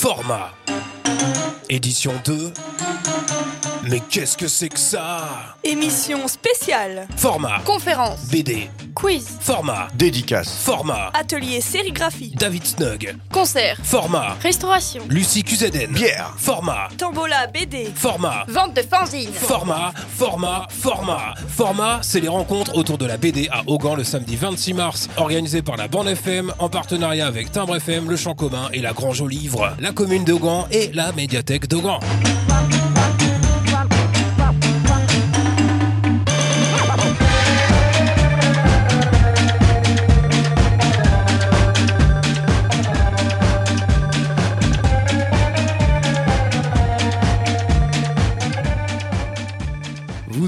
Format. 0.00 0.52
Édition 1.68 2.12
2. 2.24 2.52
Mais 3.84 4.00
qu'est-ce 4.10 4.36
que 4.36 4.48
c'est 4.48 4.68
que 4.68 4.78
ça 4.78 5.56
Émission 5.64 6.26
spéciale. 6.28 7.06
Format. 7.16 7.60
Conférence. 7.64 8.26
BD. 8.30 8.70
Quiz. 8.94 9.26
Format. 9.40 9.88
Dédicace. 9.94 10.62
Format. 10.64 11.10
Atelier 11.14 11.60
sérigraphie. 11.60 12.32
David 12.36 12.64
Snug. 12.66 13.16
Concert. 13.32 13.76
Format. 13.82 14.36
Restauration. 14.42 15.02
Lucie 15.08 15.42
QZN. 15.42 15.92
Bière. 15.92 16.34
Format. 16.36 16.88
Tambola 16.96 17.46
BD. 17.46 17.92
Format. 17.94 18.44
Vente 18.48 18.74
de 18.74 18.82
fanzines. 18.82 19.32
Format, 19.32 19.92
format, 20.16 20.66
format. 20.70 21.34
Format, 21.48 22.00
c'est 22.02 22.20
les 22.20 22.28
rencontres 22.28 22.74
autour 22.76 22.98
de 22.98 23.06
la 23.06 23.16
BD 23.16 23.48
à 23.50 23.62
Augan 23.66 23.94
le 23.94 24.04
samedi 24.04 24.36
26 24.36 24.74
mars, 24.74 25.08
organisé 25.16 25.62
par 25.62 25.76
la 25.76 25.88
Bande 25.88 26.08
FM 26.08 26.52
en 26.58 26.68
partenariat 26.68 27.26
avec 27.26 27.52
Timbre 27.52 27.76
FM, 27.76 28.08
Le 28.08 28.16
Champ 28.16 28.34
Commun 28.34 28.68
et 28.72 28.80
la 28.80 28.92
Grange 28.92 29.20
au 29.20 29.28
Livre, 29.28 29.74
la 29.78 29.92
commune 29.92 30.24
d'Augan 30.24 30.66
et 30.70 30.90
la 30.92 31.12
médiathèque 31.12 31.68
d'Augan. 31.68 32.00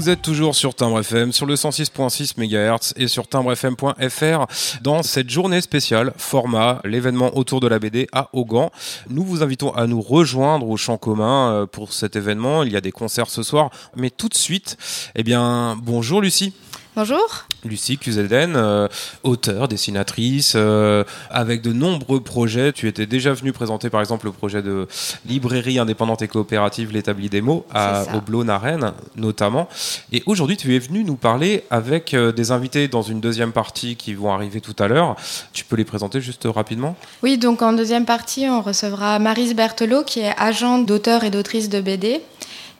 Vous 0.01 0.09
êtes 0.09 0.23
toujours 0.23 0.55
sur 0.55 0.73
Timbre 0.73 1.01
FM, 1.01 1.31
sur 1.31 1.45
le 1.45 1.53
106.6 1.53 2.33
MHz 2.35 2.93
et 2.95 3.07
sur 3.07 3.27
timbrefm.fr 3.27 4.47
dans 4.81 5.03
cette 5.03 5.29
journée 5.29 5.61
spéciale 5.61 6.11
format, 6.17 6.81
l'événement 6.85 7.37
autour 7.37 7.59
de 7.59 7.67
la 7.67 7.77
BD 7.77 8.07
à 8.11 8.27
Augan. 8.33 8.71
Nous 9.11 9.23
vous 9.23 9.43
invitons 9.43 9.69
à 9.75 9.85
nous 9.85 10.01
rejoindre 10.01 10.67
au 10.67 10.75
champ 10.75 10.97
commun 10.97 11.51
euh, 11.51 11.65
pour 11.67 11.93
cet 11.93 12.15
événement. 12.15 12.63
Il 12.63 12.71
y 12.71 12.77
a 12.77 12.81
des 12.81 12.91
concerts 12.91 13.29
ce 13.29 13.43
soir, 13.43 13.69
mais 13.95 14.09
tout 14.09 14.27
de 14.27 14.33
suite, 14.33 14.75
eh 15.13 15.21
bien, 15.21 15.77
bonjour 15.79 16.19
Lucie. 16.19 16.51
Bonjour. 16.93 17.45
Lucie 17.63 17.97
QZN, 17.97 18.53
euh, 18.57 18.89
auteure, 19.23 19.69
dessinatrice, 19.69 20.53
euh, 20.57 21.05
avec 21.29 21.61
de 21.61 21.71
nombreux 21.71 22.19
projets. 22.19 22.73
Tu 22.73 22.89
étais 22.89 23.05
déjà 23.05 23.31
venue 23.31 23.53
présenter 23.53 23.89
par 23.89 24.01
exemple 24.01 24.25
le 24.25 24.33
projet 24.33 24.61
de 24.61 24.89
librairie 25.25 25.79
indépendante 25.79 26.21
et 26.21 26.27
coopérative 26.27 26.91
L'établi 26.91 27.29
des 27.29 27.39
mots 27.39 27.65
à. 27.73 28.03
Oblon 28.13 28.49
Arène 28.49 28.91
notamment. 29.15 29.69
Et 30.11 30.21
aujourd'hui 30.25 30.57
tu 30.57 30.75
es 30.75 30.79
venue 30.79 31.05
nous 31.05 31.15
parler 31.15 31.63
avec 31.69 32.13
euh, 32.13 32.33
des 32.33 32.51
invités 32.51 32.89
dans 32.89 33.03
une 33.03 33.21
deuxième 33.21 33.53
partie 33.53 33.95
qui 33.95 34.13
vont 34.13 34.33
arriver 34.33 34.59
tout 34.59 34.75
à 34.77 34.89
l'heure. 34.89 35.15
Tu 35.53 35.63
peux 35.63 35.77
les 35.77 35.85
présenter 35.85 36.19
juste 36.19 36.45
rapidement? 36.53 36.97
Oui, 37.23 37.37
donc 37.37 37.61
en 37.61 37.71
deuxième 37.71 38.05
partie, 38.05 38.47
on 38.49 38.61
recevra 38.61 39.17
Marise 39.19 39.55
Berthelot, 39.55 40.03
qui 40.03 40.19
est 40.19 40.33
agente 40.37 40.85
d'auteur 40.85 41.23
et 41.23 41.29
d'autrice 41.29 41.69
de 41.69 41.79
BD, 41.79 42.19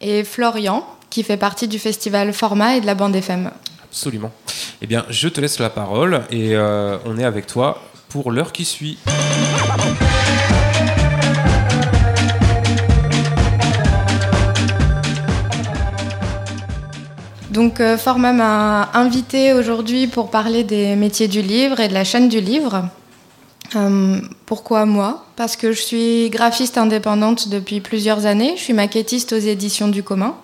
et 0.01 0.25
Florian, 0.25 0.85
qui 1.09 1.23
fait 1.23 1.37
partie 1.37 1.69
du 1.69 1.79
festival 1.79 2.33
Format 2.33 2.75
et 2.75 2.81
de 2.81 2.85
la 2.85 2.95
bande 2.95 3.15
FM. 3.15 3.51
Absolument. 3.91 4.31
Eh 4.81 4.87
bien, 4.87 5.05
je 5.09 5.27
te 5.27 5.41
laisse 5.41 5.59
la 5.59 5.69
parole 5.69 6.21
et 6.31 6.55
euh, 6.55 6.97
on 7.05 7.17
est 7.17 7.25
avec 7.25 7.45
toi 7.45 7.83
pour 8.07 8.31
l'heure 8.31 8.53
qui 8.53 8.63
suit. 8.63 8.97
Donc 17.51 17.81
euh, 17.81 17.97
Format 17.97 18.31
m'a 18.31 18.91
invité 18.93 19.51
aujourd'hui 19.51 20.07
pour 20.07 20.31
parler 20.31 20.63
des 20.63 20.95
métiers 20.95 21.27
du 21.27 21.41
livre 21.41 21.81
et 21.81 21.89
de 21.89 21.93
la 21.93 22.05
chaîne 22.05 22.29
du 22.29 22.39
livre. 22.39 22.85
Euh, 23.75 24.21
pourquoi 24.45 24.85
moi? 24.85 25.25
Parce 25.35 25.57
que 25.57 25.73
je 25.73 25.81
suis 25.81 26.29
graphiste 26.29 26.77
indépendante 26.77 27.49
depuis 27.49 27.81
plusieurs 27.81 28.25
années. 28.25 28.53
Je 28.55 28.61
suis 28.61 28.73
maquettiste 28.73 29.33
aux 29.33 29.39
éditions 29.39 29.89
du 29.89 30.01
commun. 30.01 30.35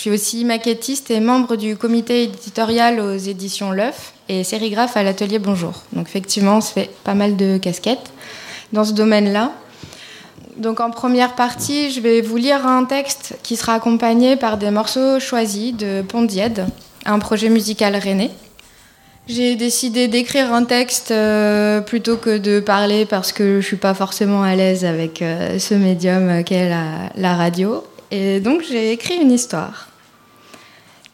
Je 0.00 0.04
suis 0.04 0.10
aussi 0.12 0.44
maquettiste 0.46 1.10
et 1.10 1.20
membre 1.20 1.56
du 1.56 1.76
comité 1.76 2.22
éditorial 2.22 3.00
aux 3.00 3.18
éditions 3.18 3.70
L'œuf 3.70 4.14
et 4.30 4.44
sérigraphe 4.44 4.96
à 4.96 5.02
l'atelier 5.02 5.38
Bonjour. 5.38 5.82
Donc 5.92 6.08
effectivement, 6.08 6.56
on 6.56 6.60
se 6.62 6.72
fait 6.72 6.88
pas 7.04 7.12
mal 7.12 7.36
de 7.36 7.58
casquettes 7.58 8.10
dans 8.72 8.84
ce 8.86 8.94
domaine-là. 8.94 9.52
Donc 10.56 10.80
en 10.80 10.90
première 10.90 11.34
partie, 11.34 11.90
je 11.90 12.00
vais 12.00 12.22
vous 12.22 12.38
lire 12.38 12.66
un 12.66 12.86
texte 12.86 13.34
qui 13.42 13.56
sera 13.56 13.74
accompagné 13.74 14.36
par 14.36 14.56
des 14.56 14.70
morceaux 14.70 15.20
choisis 15.20 15.76
de 15.76 16.00
Pondied, 16.00 16.64
un 17.04 17.18
projet 17.18 17.50
musical 17.50 17.94
rennais. 17.94 18.30
J'ai 19.28 19.54
décidé 19.54 20.08
d'écrire 20.08 20.54
un 20.54 20.64
texte 20.64 21.10
euh, 21.10 21.82
plutôt 21.82 22.16
que 22.16 22.38
de 22.38 22.60
parler 22.60 23.04
parce 23.04 23.32
que 23.32 23.60
je 23.60 23.66
suis 23.66 23.76
pas 23.76 23.92
forcément 23.92 24.42
à 24.44 24.54
l'aise 24.54 24.86
avec 24.86 25.20
euh, 25.20 25.58
ce 25.58 25.74
médium 25.74 26.42
qu'est 26.42 26.70
la, 26.70 27.10
la 27.16 27.36
radio. 27.36 27.84
Et 28.10 28.40
donc 28.40 28.62
j'ai 28.62 28.92
écrit 28.92 29.16
une 29.16 29.30
histoire. 29.30 29.89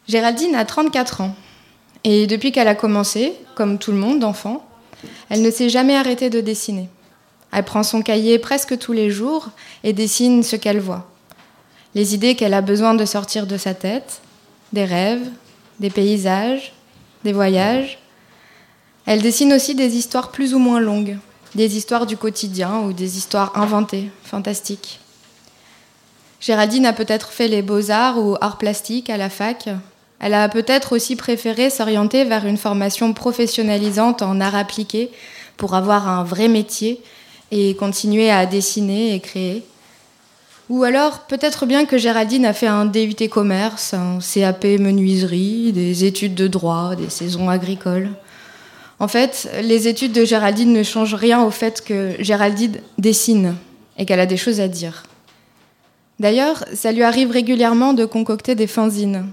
Géraldine 0.08 0.54
a 0.54 0.64
34 0.64 1.20
ans. 1.20 1.34
Et 2.04 2.28
depuis 2.28 2.52
qu'elle 2.52 2.68
a 2.68 2.76
commencé, 2.76 3.34
comme 3.56 3.78
tout 3.78 3.90
le 3.90 3.98
monde 3.98 4.20
d'enfant, 4.20 4.64
elle 5.28 5.42
ne 5.42 5.50
s'est 5.50 5.68
jamais 5.68 5.96
arrêtée 5.96 6.30
de 6.30 6.40
dessiner. 6.40 6.88
Elle 7.52 7.64
prend 7.64 7.82
son 7.82 8.02
cahier 8.02 8.38
presque 8.38 8.78
tous 8.78 8.92
les 8.92 9.10
jours 9.10 9.48
et 9.82 9.92
dessine 9.92 10.42
ce 10.42 10.54
qu'elle 10.54 10.78
voit. 10.78 11.10
Les 11.94 12.14
idées 12.14 12.36
qu'elle 12.36 12.54
a 12.54 12.60
besoin 12.60 12.94
de 12.94 13.04
sortir 13.04 13.46
de 13.46 13.56
sa 13.56 13.74
tête, 13.74 14.20
des 14.72 14.84
rêves, 14.84 15.28
des 15.80 15.90
paysages, 15.90 16.72
des 17.24 17.32
voyages. 17.32 17.98
Elle 19.06 19.22
dessine 19.22 19.52
aussi 19.52 19.74
des 19.74 19.96
histoires 19.96 20.30
plus 20.30 20.54
ou 20.54 20.58
moins 20.58 20.80
longues, 20.80 21.18
des 21.54 21.76
histoires 21.76 22.06
du 22.06 22.16
quotidien 22.16 22.80
ou 22.80 22.92
des 22.92 23.16
histoires 23.16 23.58
inventées, 23.58 24.10
fantastiques. 24.22 25.00
Géraldine 26.40 26.86
a 26.86 26.92
peut-être 26.92 27.30
fait 27.30 27.48
les 27.48 27.62
beaux-arts 27.62 28.18
ou 28.18 28.36
arts 28.40 28.58
plastiques 28.58 29.10
à 29.10 29.16
la 29.16 29.30
fac. 29.30 29.68
Elle 30.20 30.34
a 30.34 30.48
peut-être 30.48 30.94
aussi 30.94 31.16
préféré 31.16 31.70
s'orienter 31.70 32.24
vers 32.24 32.46
une 32.46 32.56
formation 32.56 33.12
professionnalisante 33.12 34.22
en 34.22 34.40
arts 34.40 34.54
appliqués 34.54 35.10
pour 35.56 35.74
avoir 35.74 36.08
un 36.08 36.24
vrai 36.24 36.48
métier 36.48 37.02
et 37.50 37.74
continuer 37.76 38.30
à 38.30 38.46
dessiner 38.46 39.14
et 39.14 39.20
créer. 39.20 39.62
Ou 40.68 40.82
alors, 40.82 41.20
peut-être 41.20 41.64
bien 41.64 41.84
que 41.84 41.96
Géraldine 41.96 42.44
a 42.44 42.52
fait 42.52 42.66
un 42.66 42.86
DUT 42.86 43.28
commerce, 43.30 43.94
un 43.94 44.18
CAP 44.18 44.64
menuiserie, 44.64 45.72
des 45.72 46.04
études 46.04 46.34
de 46.34 46.48
droit, 46.48 46.96
des 46.96 47.08
saisons 47.08 47.48
agricoles. 47.48 48.10
En 48.98 49.06
fait, 49.06 49.48
les 49.62 49.86
études 49.86 50.12
de 50.12 50.24
Géraldine 50.24 50.72
ne 50.72 50.82
changent 50.82 51.14
rien 51.14 51.42
au 51.42 51.50
fait 51.50 51.84
que 51.84 52.14
Géraldine 52.18 52.78
dessine 52.98 53.54
et 53.96 54.06
qu'elle 54.06 54.20
a 54.20 54.26
des 54.26 54.36
choses 54.36 54.60
à 54.60 54.68
dire. 54.68 55.04
D'ailleurs, 56.18 56.64
ça 56.74 56.92
lui 56.92 57.02
arrive 57.02 57.30
régulièrement 57.30 57.92
de 57.92 58.06
concocter 58.06 58.54
des 58.54 58.66
fanzines. 58.66 59.26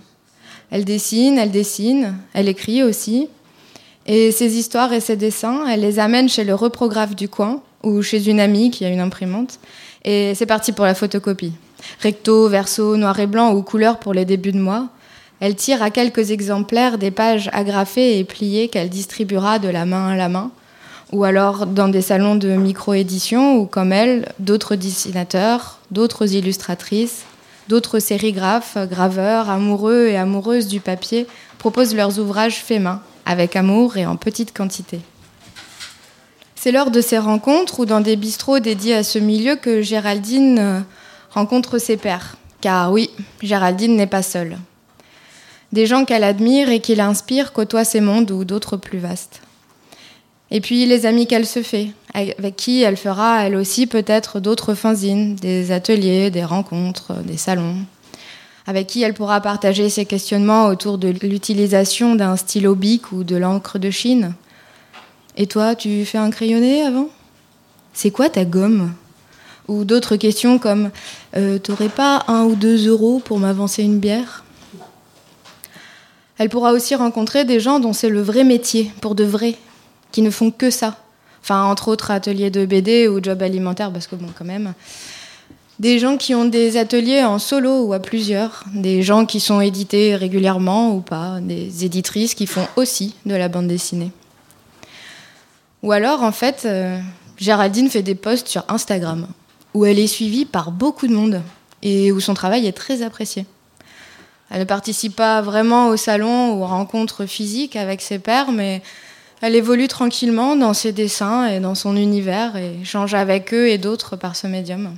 Elle 0.74 0.86
dessine, 0.86 1.38
elle 1.38 1.52
dessine, 1.52 2.16
elle 2.34 2.50
écrit 2.50 2.82
aussi. 2.82 3.30
Et 4.08 4.32
ses 4.32 4.58
histoires 4.58 4.92
et 4.92 5.02
ses 5.02 5.16
dessins, 5.16 5.68
elle 5.68 5.82
les 5.82 6.00
amène 6.00 6.28
chez 6.28 6.44
le 6.44 6.56
reprographe 6.56 7.16
du 7.16 7.30
coin 7.30 7.62
ou 7.84 8.02
chez 8.02 8.28
une 8.28 8.40
amie 8.40 8.72
qui 8.72 8.84
a 8.84 8.90
une 8.90 9.00
imprimante. 9.00 9.60
Et 10.04 10.34
c'est 10.34 10.48
parti 10.48 10.72
pour 10.72 10.86
la 10.86 10.96
photocopie. 10.96 11.54
Recto, 12.02 12.50
verso, 12.50 12.98
noir 12.98 13.20
et 13.20 13.28
blanc 13.28 13.54
ou 13.54 13.62
couleur 13.62 14.00
pour 14.00 14.16
les 14.16 14.26
débuts 14.26 14.52
de 14.52 14.60
mois. 14.60 14.88
Elle 15.40 15.54
tire 15.54 15.84
à 15.84 15.92
quelques 15.92 16.32
exemplaires 16.32 16.98
des 16.98 17.12
pages 17.12 17.52
agrafées 17.54 18.18
et 18.18 18.24
pliées 18.24 18.68
qu'elle 18.68 18.90
distribuera 18.90 19.60
de 19.60 19.68
la 19.68 19.86
main 19.86 20.08
à 20.08 20.16
la 20.16 20.28
main, 20.28 20.50
ou 21.12 21.24
alors 21.24 21.68
dans 21.68 21.88
des 21.88 22.02
salons 22.02 22.36
de 22.36 22.50
micro-édition 22.50 23.58
où, 23.58 23.68
comme 23.68 23.94
elle, 23.94 24.28
d'autres 24.40 24.76
dessinateurs, 24.76 25.78
d'autres 25.92 26.34
illustratrices, 26.34 27.26
d'autres 27.68 28.00
sérigraphes, 28.00 28.78
graveurs, 28.90 29.50
amoureux 29.50 30.08
et 30.08 30.18
amoureuses 30.18 30.68
du 30.68 30.80
papier 30.80 31.28
proposent 31.58 31.96
leurs 31.96 32.20
ouvrages 32.20 32.62
faits 32.62 32.82
main, 32.82 33.02
avec 33.26 33.56
amour 33.56 33.98
et 33.98 34.06
en 34.06 34.16
petite 34.16 34.56
quantité. 34.56 35.00
C'est 36.56 36.72
lors 36.72 36.92
de 36.92 37.02
ces 37.02 37.18
rencontres 37.18 37.82
ou 37.82 37.86
dans 37.86 38.02
des 38.02 38.16
bistrots 38.16 38.60
dédiés 38.60 38.96
à 38.96 39.04
ce 39.04 39.20
milieu 39.20 39.56
que 39.56 39.82
Géraldine 39.82 40.60
euh, 40.60 40.80
rencontre 41.30 41.78
ses 41.78 41.98
pairs. 41.98 42.38
Car 42.62 42.92
oui, 42.92 43.10
Géraldine 43.42 43.98
n'est 43.98 44.08
pas 44.08 44.24
seule. 44.24 44.58
Des 45.74 45.86
gens 45.86 46.06
qu'elle 46.06 46.24
admire 46.24 46.70
et 46.70 46.80
qui 46.80 46.96
l'inspirent 46.96 47.52
côtoient 47.52 47.84
ces 47.84 48.00
mondes 48.00 48.32
ou 48.32 48.46
d'autres 48.46 48.78
plus 48.78 49.00
vastes. 49.00 49.42
Et 50.56 50.62
puis 50.62 50.86
les 50.86 51.08
amis 51.08 51.26
qu'elle 51.26 51.48
se 51.48 51.64
fait, 51.64 51.90
avec 52.14 52.56
qui 52.56 52.84
elle 52.84 52.96
fera 52.96 53.44
elle 53.44 53.56
aussi 53.56 53.88
peut-être 53.88 54.40
d'autres 54.40 54.76
fanzines, 54.76 55.34
des 55.36 55.72
ateliers, 55.72 56.30
des 56.30 56.46
rencontres, 56.46 57.16
des 57.24 57.38
salons, 57.38 57.78
avec 58.68 58.86
qui 58.86 59.02
elle 59.02 59.16
pourra 59.16 59.42
partager 59.42 59.90
ses 59.90 60.06
questionnements 60.06 60.68
autour 60.68 61.00
de 61.00 61.08
l'utilisation 61.08 62.14
d'un 62.14 62.36
stylo 62.36 62.76
bic 62.76 63.12
ou 63.12 63.24
de 63.24 63.36
l'encre 63.36 63.80
de 63.80 63.90
Chine. 63.90 64.36
Et 65.38 65.48
toi, 65.48 65.74
tu 65.74 66.06
fais 66.06 66.20
un 66.20 66.30
crayonné 66.30 66.84
avant? 66.84 67.10
C'est 67.94 68.12
quoi 68.12 68.30
ta 68.30 68.46
gomme? 68.46 68.94
Ou 69.68 69.86
d'autres 69.86 70.18
questions 70.18 70.60
comme 70.60 70.92
euh, 71.36 71.58
T'aurais 71.58 71.90
pas 71.90 72.26
un 72.28 72.44
ou 72.44 72.54
deux 72.54 72.88
euros 72.88 73.20
pour 73.26 73.40
m'avancer 73.40 73.82
une 73.82 73.98
bière? 73.98 74.44
Elle 76.38 76.50
pourra 76.50 76.74
aussi 76.74 76.94
rencontrer 76.94 77.44
des 77.44 77.60
gens 77.60 77.80
dont 77.80 77.94
c'est 77.94 78.10
le 78.10 78.22
vrai 78.22 78.44
métier, 78.44 78.92
pour 79.02 79.16
de 79.16 79.24
vrai, 79.24 79.56
qui 80.14 80.22
ne 80.22 80.30
font 80.30 80.50
que 80.52 80.70
ça, 80.70 80.96
Enfin, 81.44 81.66
entre 81.66 81.90
autres 81.90 82.10
ateliers 82.10 82.50
de 82.50 82.66
BD 82.66 83.10
ou 83.10 83.22
job 83.22 83.42
alimentaire, 83.44 83.92
parce 83.92 84.08
que 84.08 84.16
bon, 84.16 84.30
quand 84.34 84.46
même. 84.46 84.74
Des 85.78 86.00
gens 86.00 86.16
qui 86.16 86.34
ont 86.34 86.46
des 86.46 86.78
ateliers 86.78 87.22
en 87.26 87.38
solo 87.38 87.84
ou 87.84 87.92
à 87.94 88.00
plusieurs, 88.00 88.64
des 88.74 89.04
gens 89.04 89.26
qui 89.26 89.42
sont 89.42 89.60
édités 89.60 90.16
régulièrement 90.16 90.96
ou 90.96 91.02
pas, 91.02 91.40
des 91.42 91.84
éditrices 91.84 92.34
qui 92.34 92.48
font 92.48 92.66
aussi 92.78 93.16
de 93.26 93.36
la 93.36 93.50
bande 93.50 93.68
dessinée. 93.68 94.12
Ou 95.82 95.92
alors, 95.92 96.24
en 96.24 96.32
fait, 96.32 96.62
euh, 96.64 96.98
Géraldine 97.38 97.90
fait 97.90 98.04
des 98.04 98.16
posts 98.16 98.48
sur 98.48 98.64
Instagram, 98.70 99.28
où 99.74 99.86
elle 99.86 100.00
est 100.00 100.08
suivie 100.08 100.46
par 100.46 100.72
beaucoup 100.72 101.08
de 101.08 101.14
monde 101.14 101.42
et 101.82 102.14
où 102.14 102.22
son 102.22 102.36
travail 102.36 102.68
est 102.68 102.78
très 102.78 103.02
apprécié. 103.02 103.46
Elle 104.50 104.60
ne 104.60 104.66
participe 104.66 105.18
pas 105.18 105.42
vraiment 105.42 105.90
au 105.90 105.98
salon 105.98 106.54
ou 106.54 106.64
aux 106.64 106.68
rencontres 106.68 107.26
physiques 107.26 107.76
avec 107.76 108.02
ses 108.02 108.20
pairs, 108.20 108.54
mais 108.54 108.82
elle 109.44 109.58
évolue 109.58 109.90
tranquillement 109.90 110.56
dans 110.56 110.74
ses 110.74 110.94
dessins 110.94 111.48
et 111.48 111.60
dans 111.60 111.76
son 111.76 111.98
univers 111.98 112.56
et 112.56 112.78
change 112.86 113.14
avec 113.14 113.54
eux 113.54 113.68
et 113.68 113.78
d'autres 113.78 114.16
par 114.16 114.38
ce 114.38 114.48
médium. 114.48 114.96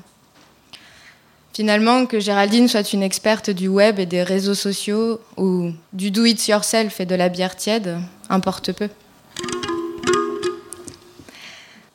Finalement, 1.51 2.05
que 2.05 2.19
Géraldine 2.19 2.67
soit 2.67 2.93
une 2.93 3.01
experte 3.01 3.49
du 3.49 3.67
web 3.67 3.97
et 3.97 4.05
des 4.05 4.21
réseaux 4.21 4.53
sociaux 4.53 5.19
ou 5.37 5.71
du 5.93 6.11
do-it-yourself 6.11 6.99
et 6.99 7.07
de 7.07 7.15
la 7.15 7.29
bière 7.29 7.55
tiède, 7.55 7.97
importe 8.29 8.71
peu. 8.71 8.87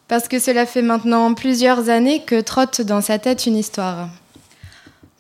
Parce 0.08 0.26
que 0.26 0.40
cela 0.40 0.66
fait 0.66 0.82
maintenant 0.82 1.32
plusieurs 1.34 1.88
années 1.88 2.24
que 2.24 2.40
trotte 2.40 2.80
dans 2.80 3.00
sa 3.00 3.20
tête 3.20 3.46
une 3.46 3.56
histoire. 3.56 4.08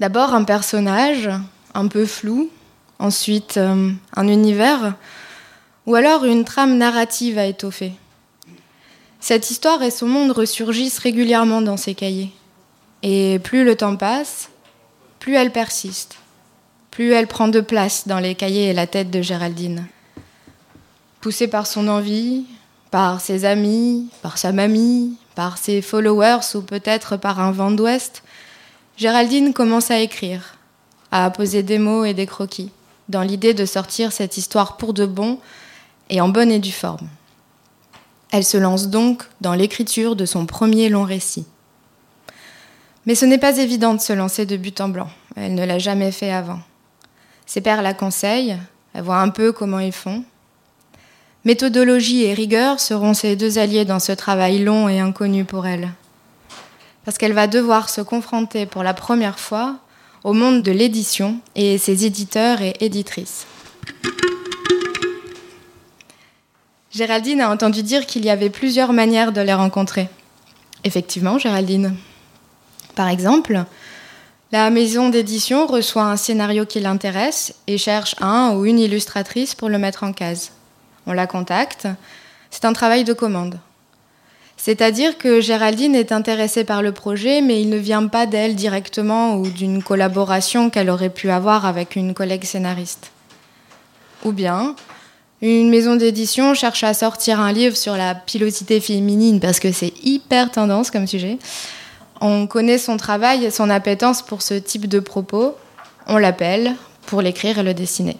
D'abord 0.00 0.34
un 0.34 0.42
personnage, 0.42 1.30
un 1.74 1.86
peu 1.86 2.06
flou, 2.06 2.50
ensuite 2.98 3.56
euh, 3.56 3.92
un 4.16 4.26
univers, 4.26 4.96
ou 5.86 5.94
alors 5.94 6.24
une 6.24 6.44
trame 6.44 6.76
narrative 6.76 7.38
à 7.38 7.46
étoffer. 7.46 7.92
Cette 9.20 9.50
histoire 9.50 9.82
et 9.82 9.90
son 9.90 10.06
monde 10.06 10.30
ressurgissent 10.30 10.98
régulièrement 10.98 11.60
dans 11.60 11.76
ses 11.76 11.94
cahiers. 11.94 12.32
Et 13.02 13.38
plus 13.38 13.64
le 13.64 13.76
temps 13.76 13.96
passe, 13.96 14.50
plus 15.18 15.34
elle 15.34 15.52
persiste, 15.52 16.16
plus 16.90 17.12
elle 17.12 17.26
prend 17.26 17.48
de 17.48 17.60
place 17.60 18.08
dans 18.08 18.18
les 18.18 18.34
cahiers 18.34 18.68
et 18.68 18.72
la 18.74 18.86
tête 18.86 19.10
de 19.10 19.22
Géraldine. 19.22 19.86
Poussée 21.20 21.48
par 21.48 21.66
son 21.66 21.88
envie, 21.88 22.44
par 22.90 23.20
ses 23.20 23.44
amis, 23.44 24.08
par 24.22 24.38
sa 24.38 24.52
mamie, 24.52 25.16
par 25.34 25.58
ses 25.58 25.82
followers 25.82 26.54
ou 26.54 26.62
peut-être 26.62 27.16
par 27.16 27.40
un 27.40 27.52
vent 27.52 27.70
d'ouest, 27.70 28.22
Géraldine 28.96 29.52
commence 29.52 29.90
à 29.90 30.00
écrire, 30.00 30.56
à 31.10 31.30
poser 31.30 31.62
des 31.62 31.78
mots 31.78 32.04
et 32.04 32.14
des 32.14 32.26
croquis, 32.26 32.70
dans 33.08 33.22
l'idée 33.22 33.54
de 33.54 33.64
sortir 33.64 34.12
cette 34.12 34.36
histoire 34.36 34.76
pour 34.76 34.92
de 34.92 35.06
bon 35.06 35.38
et 36.10 36.20
en 36.20 36.28
bonne 36.28 36.52
et 36.52 36.58
due 36.58 36.72
forme. 36.72 37.08
Elle 38.32 38.44
se 38.44 38.58
lance 38.58 38.88
donc 38.88 39.24
dans 39.40 39.54
l'écriture 39.54 40.14
de 40.14 40.26
son 40.26 40.46
premier 40.46 40.88
long 40.88 41.04
récit. 41.04 41.46
Mais 43.06 43.14
ce 43.14 43.24
n'est 43.24 43.38
pas 43.38 43.58
évident 43.58 43.94
de 43.94 44.00
se 44.00 44.12
lancer 44.12 44.46
de 44.46 44.56
but 44.56 44.80
en 44.80 44.88
blanc. 44.88 45.08
Elle 45.36 45.54
ne 45.54 45.64
l'a 45.64 45.78
jamais 45.78 46.12
fait 46.12 46.30
avant. 46.30 46.60
Ses 47.46 47.60
pères 47.60 47.82
la 47.82 47.94
conseillent, 47.94 48.58
elle 48.94 49.02
voit 49.02 49.20
un 49.20 49.30
peu 49.30 49.52
comment 49.52 49.80
ils 49.80 49.92
font. 49.92 50.22
Méthodologie 51.44 52.24
et 52.24 52.34
rigueur 52.34 52.78
seront 52.78 53.14
ses 53.14 53.34
deux 53.34 53.58
alliés 53.58 53.86
dans 53.86 53.98
ce 53.98 54.12
travail 54.12 54.58
long 54.62 54.88
et 54.88 55.00
inconnu 55.00 55.44
pour 55.44 55.66
elle. 55.66 55.88
Parce 57.04 57.16
qu'elle 57.16 57.32
va 57.32 57.46
devoir 57.46 57.88
se 57.88 58.02
confronter 58.02 58.66
pour 58.66 58.82
la 58.82 58.92
première 58.92 59.40
fois 59.40 59.76
au 60.22 60.34
monde 60.34 60.62
de 60.62 60.70
l'édition 60.70 61.40
et 61.54 61.78
ses 61.78 62.04
éditeurs 62.04 62.60
et 62.60 62.76
éditrices. 62.80 63.46
Géraldine 66.92 67.40
a 67.40 67.50
entendu 67.50 67.84
dire 67.84 68.04
qu'il 68.04 68.24
y 68.24 68.30
avait 68.30 68.50
plusieurs 68.50 68.92
manières 68.92 69.30
de 69.30 69.40
les 69.40 69.54
rencontrer. 69.54 70.08
Effectivement, 70.82 71.38
Géraldine. 71.38 71.94
Par 72.96 73.08
exemple, 73.08 73.64
la 74.50 74.70
maison 74.70 75.08
d'édition 75.08 75.68
reçoit 75.68 76.04
un 76.04 76.16
scénario 76.16 76.66
qui 76.66 76.80
l'intéresse 76.80 77.54
et 77.68 77.78
cherche 77.78 78.16
un 78.20 78.54
ou 78.54 78.66
une 78.66 78.80
illustratrice 78.80 79.54
pour 79.54 79.68
le 79.68 79.78
mettre 79.78 80.02
en 80.02 80.12
case. 80.12 80.50
On 81.06 81.12
la 81.12 81.28
contacte. 81.28 81.86
C'est 82.50 82.64
un 82.64 82.72
travail 82.72 83.04
de 83.04 83.12
commande. 83.12 83.60
C'est-à-dire 84.56 85.16
que 85.16 85.40
Géraldine 85.40 85.94
est 85.94 86.10
intéressée 86.10 86.64
par 86.64 86.82
le 86.82 86.90
projet, 86.90 87.40
mais 87.40 87.62
il 87.62 87.70
ne 87.70 87.78
vient 87.78 88.08
pas 88.08 88.26
d'elle 88.26 88.56
directement 88.56 89.36
ou 89.36 89.48
d'une 89.48 89.82
collaboration 89.82 90.68
qu'elle 90.68 90.90
aurait 90.90 91.08
pu 91.08 91.30
avoir 91.30 91.64
avec 91.66 91.94
une 91.94 92.14
collègue 92.14 92.44
scénariste. 92.44 93.12
Ou 94.24 94.32
bien, 94.32 94.74
une 95.42 95.70
maison 95.70 95.96
d'édition 95.96 96.54
cherche 96.54 96.84
à 96.84 96.92
sortir 96.92 97.40
un 97.40 97.52
livre 97.52 97.76
sur 97.76 97.96
la 97.96 98.14
pilosité 98.14 98.80
féminine 98.80 99.40
parce 99.40 99.58
que 99.58 99.72
c'est 99.72 99.92
hyper 100.04 100.50
tendance 100.50 100.90
comme 100.90 101.06
sujet. 101.06 101.38
On 102.20 102.46
connaît 102.46 102.78
son 102.78 102.98
travail 102.98 103.44
et 103.44 103.50
son 103.50 103.70
appétence 103.70 104.20
pour 104.20 104.42
ce 104.42 104.54
type 104.54 104.86
de 104.86 105.00
propos. 105.00 105.54
On 106.06 106.18
l'appelle 106.18 106.74
pour 107.06 107.22
l'écrire 107.22 107.58
et 107.58 107.62
le 107.62 107.72
dessiner. 107.72 108.18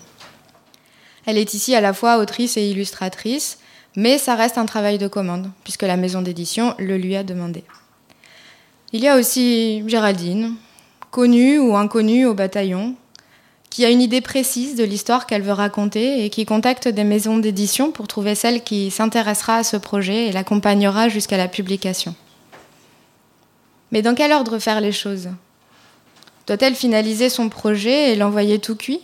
Elle 1.27 1.37
est 1.37 1.53
ici 1.53 1.75
à 1.75 1.83
la 1.83 1.93
fois 1.93 2.17
autrice 2.17 2.57
et 2.57 2.71
illustratrice, 2.71 3.59
mais 3.97 4.17
ça 4.17 4.35
reste 4.35 4.57
un 4.57 4.65
travail 4.65 4.97
de 4.97 5.07
commande, 5.07 5.51
puisque 5.65 5.83
la 5.83 5.99
maison 5.99 6.23
d'édition 6.23 6.75
le 6.79 6.97
lui 6.97 7.17
a 7.17 7.23
demandé. 7.23 7.65
Il 8.93 9.03
y 9.03 9.09
a 9.09 9.17
aussi 9.17 9.85
Géraldine, 9.87 10.55
connue 11.11 11.59
ou 11.59 11.77
inconnue 11.77 12.25
au 12.25 12.35
bataillon, 12.35 12.95
qui 13.71 13.85
a 13.85 13.91
une 13.91 14.03
idée 14.03 14.21
précise 14.21 14.75
de 14.75 14.85
l'histoire 14.85 15.27
qu'elle 15.27 15.43
veut 15.43 15.53
raconter 15.53 16.25
et 16.25 16.31
qui 16.31 16.45
contacte 16.45 16.89
des 16.89 17.05
maisons 17.05 17.39
d'édition 17.39 17.93
pour 17.93 18.09
trouver 18.09 18.35
celle 18.35 18.63
qui 18.63 18.91
s'intéressera 18.91 19.57
à 19.57 19.65
ce 19.65 19.77
projet 19.77 20.27
et 20.27 20.33
l'accompagnera 20.33 21.09
jusqu'à 21.09 21.37
la 21.37 21.47
publication. 21.49 22.15
Mais 23.93 24.03
dans 24.03 24.15
quel 24.15 24.33
ordre 24.33 24.59
faire 24.59 24.81
les 24.81 24.93
choses? 24.93 25.29
Doit-elle 26.49 26.75
finaliser 26.75 27.29
son 27.29 27.49
projet 27.49 28.13
et 28.13 28.17
l'envoyer 28.17 28.59
tout 28.59 28.75
cuit? 28.75 29.01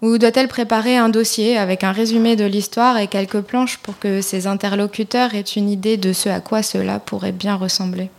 Ou 0.00 0.18
doit-elle 0.18 0.48
préparer 0.48 0.96
un 0.96 1.08
dossier 1.08 1.56
avec 1.56 1.82
un 1.82 1.92
résumé 1.92 2.36
de 2.36 2.44
l'histoire 2.44 2.98
et 2.98 3.08
quelques 3.08 3.40
planches 3.40 3.78
pour 3.78 3.98
que 3.98 4.20
ses 4.20 4.46
interlocuteurs 4.46 5.34
aient 5.34 5.40
une 5.40 5.70
idée 5.70 5.96
de 5.96 6.12
ce 6.12 6.28
à 6.28 6.40
quoi 6.40 6.62
cela 6.62 6.98
pourrait 7.00 7.32
bien 7.32 7.56
ressembler? 7.56 8.10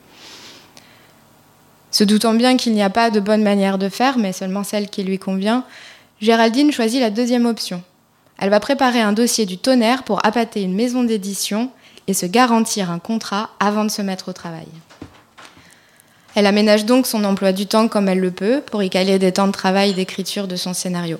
Se 1.95 2.03
doutant 2.03 2.33
bien 2.33 2.57
qu'il 2.57 2.73
n'y 2.73 2.83
a 2.83 2.89
pas 2.89 3.09
de 3.09 3.21
bonne 3.21 3.41
manière 3.41 3.77
de 3.77 3.87
faire, 3.87 4.17
mais 4.17 4.33
seulement 4.33 4.65
celle 4.65 4.89
qui 4.89 5.01
lui 5.01 5.17
convient, 5.17 5.63
Géraldine 6.19 6.73
choisit 6.73 6.99
la 6.99 7.09
deuxième 7.09 7.45
option. 7.45 7.81
Elle 8.37 8.49
va 8.49 8.59
préparer 8.59 8.99
un 8.99 9.13
dossier 9.13 9.45
du 9.45 9.57
tonnerre 9.57 10.03
pour 10.03 10.19
appâter 10.25 10.61
une 10.61 10.75
maison 10.75 11.05
d'édition 11.05 11.71
et 12.07 12.13
se 12.13 12.25
garantir 12.25 12.91
un 12.91 12.99
contrat 12.99 13.51
avant 13.61 13.85
de 13.85 13.89
se 13.89 14.01
mettre 14.01 14.27
au 14.27 14.33
travail. 14.33 14.67
Elle 16.35 16.47
aménage 16.47 16.83
donc 16.83 17.07
son 17.07 17.23
emploi 17.23 17.53
du 17.53 17.65
temps 17.65 17.87
comme 17.87 18.09
elle 18.09 18.19
le 18.19 18.31
peut 18.31 18.61
pour 18.69 18.83
y 18.83 18.89
caler 18.89 19.17
des 19.17 19.31
temps 19.31 19.47
de 19.47 19.53
travail 19.53 19.93
d'écriture 19.93 20.49
de 20.49 20.57
son 20.57 20.73
scénario. 20.73 21.17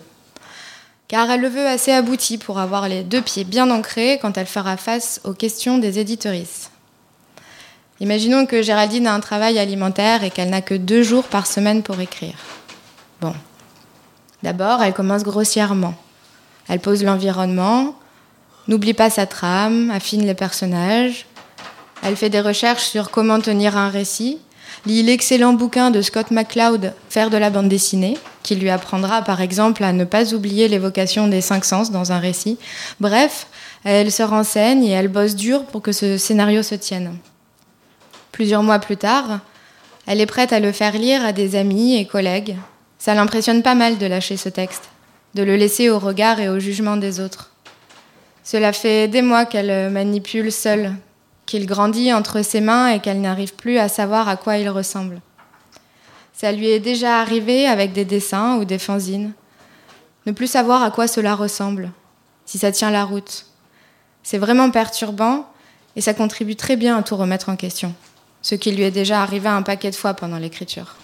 Car 1.07 1.31
elle 1.31 1.39
le 1.39 1.47
veut 1.47 1.67
assez 1.67 1.93
abouti 1.93 2.37
pour 2.37 2.59
avoir 2.59 2.89
les 2.89 3.03
deux 3.03 3.21
pieds 3.21 3.45
bien 3.45 3.71
ancrés 3.71 4.19
quand 4.21 4.37
elle 4.37 4.45
fera 4.45 4.75
face 4.75 5.21
aux 5.23 5.31
questions 5.31 5.77
des 5.77 5.99
éditorices. 5.99 6.69
Imaginons 7.99 8.45
que 8.45 8.61
Géraldine 8.61 9.07
a 9.07 9.13
un 9.13 9.19
travail 9.19 9.57
alimentaire 9.57 10.23
et 10.23 10.29
qu'elle 10.29 10.49
n'a 10.49 10.61
que 10.61 10.75
deux 10.75 11.03
jours 11.03 11.23
par 11.23 11.47
semaine 11.47 11.81
pour 11.81 11.99
écrire. 11.99 12.35
Bon. 13.21 13.33
D'abord, 14.43 14.83
elle 14.83 14.93
commence 14.93 15.23
grossièrement. 15.23 15.95
Elle 16.67 16.79
pose 16.79 17.03
l'environnement, 17.03 17.95
n'oublie 18.67 18.93
pas 18.93 19.09
sa 19.09 19.25
trame, 19.25 19.91
affine 19.91 20.25
les 20.25 20.33
personnages. 20.33 21.25
Elle 22.03 22.15
fait 22.15 22.29
des 22.29 22.41
recherches 22.41 22.85
sur 22.85 23.11
comment 23.11 23.39
tenir 23.39 23.77
un 23.77 23.89
récit 23.89 24.39
lit 24.85 25.03
l'excellent 25.03 25.53
bouquin 25.53 25.91
de 25.91 26.01
Scott 26.01 26.31
McCloud, 26.31 26.93
Faire 27.09 27.29
de 27.29 27.37
la 27.37 27.49
bande 27.49 27.69
dessinée, 27.69 28.17
qui 28.43 28.55
lui 28.55 28.69
apprendra 28.69 29.21
par 29.21 29.41
exemple 29.41 29.83
à 29.83 29.93
ne 29.93 30.03
pas 30.03 30.33
oublier 30.33 30.67
l'évocation 30.67 31.27
des 31.27 31.41
cinq 31.41 31.65
sens 31.65 31.91
dans 31.91 32.11
un 32.11 32.19
récit. 32.19 32.57
Bref, 32.99 33.47
elle 33.83 34.11
se 34.11 34.23
renseigne 34.23 34.83
et 34.83 34.91
elle 34.91 35.07
bosse 35.07 35.35
dur 35.35 35.65
pour 35.65 35.81
que 35.81 35.91
ce 35.91 36.17
scénario 36.17 36.61
se 36.61 36.75
tienne. 36.75 37.17
Plusieurs 38.35 38.63
mois 38.63 38.79
plus 38.79 38.97
tard, 38.97 39.39
elle 40.07 40.19
est 40.19 40.25
prête 40.25 40.51
à 40.51 40.59
le 40.59 40.73
faire 40.73 40.97
lire 40.97 41.23
à 41.23 41.31
des 41.31 41.55
amis 41.55 41.95
et 41.95 42.05
collègues. 42.05 42.57
Ça 42.97 43.13
l'impressionne 43.13 43.63
pas 43.63 43.75
mal 43.75 43.97
de 43.97 44.05
lâcher 44.05 44.35
ce 44.35 44.49
texte, 44.49 44.89
de 45.35 45.43
le 45.43 45.55
laisser 45.55 45.89
au 45.89 45.99
regard 45.99 46.41
et 46.41 46.49
au 46.49 46.59
jugement 46.59 46.97
des 46.97 47.21
autres. 47.21 47.51
Cela 48.43 48.73
fait 48.73 49.07
des 49.07 49.21
mois 49.21 49.45
qu'elle 49.45 49.89
manipule 49.89 50.51
seule 50.51 50.91
qu'il 51.45 51.65
grandit 51.65 52.11
entre 52.11 52.41
ses 52.41 52.59
mains 52.59 52.89
et 52.89 52.99
qu'elle 52.99 53.21
n'arrive 53.21 53.55
plus 53.55 53.77
à 53.77 53.87
savoir 53.87 54.27
à 54.27 54.35
quoi 54.35 54.57
il 54.57 54.67
ressemble. 54.67 55.21
Ça 56.33 56.51
lui 56.51 56.67
est 56.67 56.81
déjà 56.81 57.21
arrivé 57.21 57.67
avec 57.67 57.93
des 57.93 58.03
dessins 58.03 58.57
ou 58.57 58.65
des 58.65 58.79
fanzines. 58.79 59.31
Ne 60.25 60.33
plus 60.33 60.47
savoir 60.47 60.83
à 60.83 60.91
quoi 60.91 61.07
cela 61.07 61.35
ressemble, 61.35 61.89
si 62.45 62.57
ça 62.57 62.73
tient 62.73 62.91
la 62.91 63.05
route. 63.05 63.45
C'est 64.23 64.39
vraiment 64.39 64.71
perturbant 64.71 65.47
et 65.95 66.01
ça 66.01 66.13
contribue 66.13 66.57
très 66.57 66.75
bien 66.75 66.97
à 66.97 67.01
tout 67.01 67.15
remettre 67.15 67.47
en 67.47 67.55
question, 67.55 67.95
ce 68.45 68.53
qui 68.53 68.71
lui 68.71 68.83
est 68.83 68.91
déjà 68.91 69.23
arrivé 69.23 69.49
un 69.49 69.63
paquet 69.63 69.89
de 69.89 69.95
fois 69.95 70.13
pendant 70.13 70.37
l'écriture. 70.37 70.97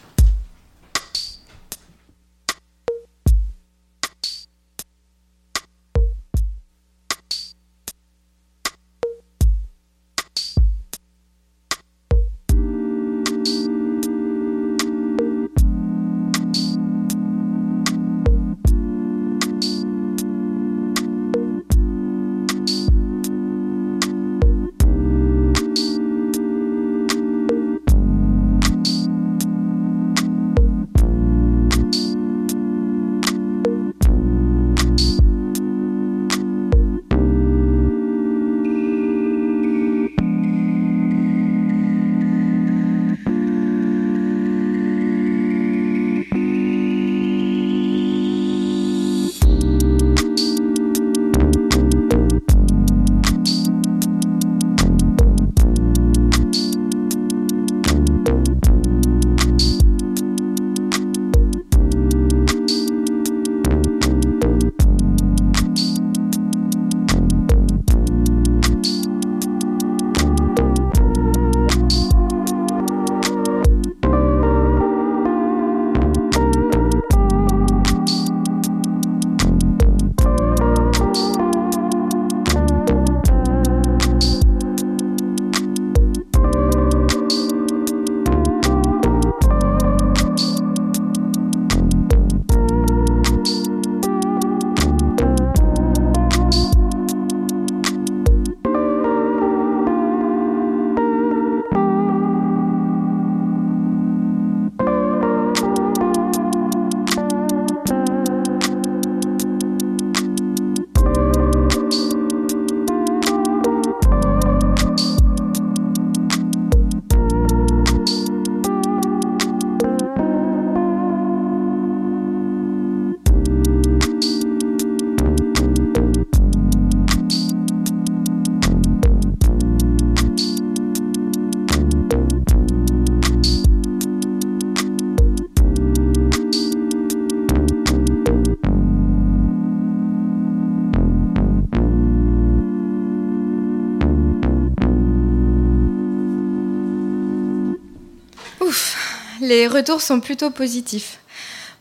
Les 149.52 149.68
retours 149.68 150.02
sont 150.02 150.22
plutôt 150.22 150.50
positifs. 150.50 151.20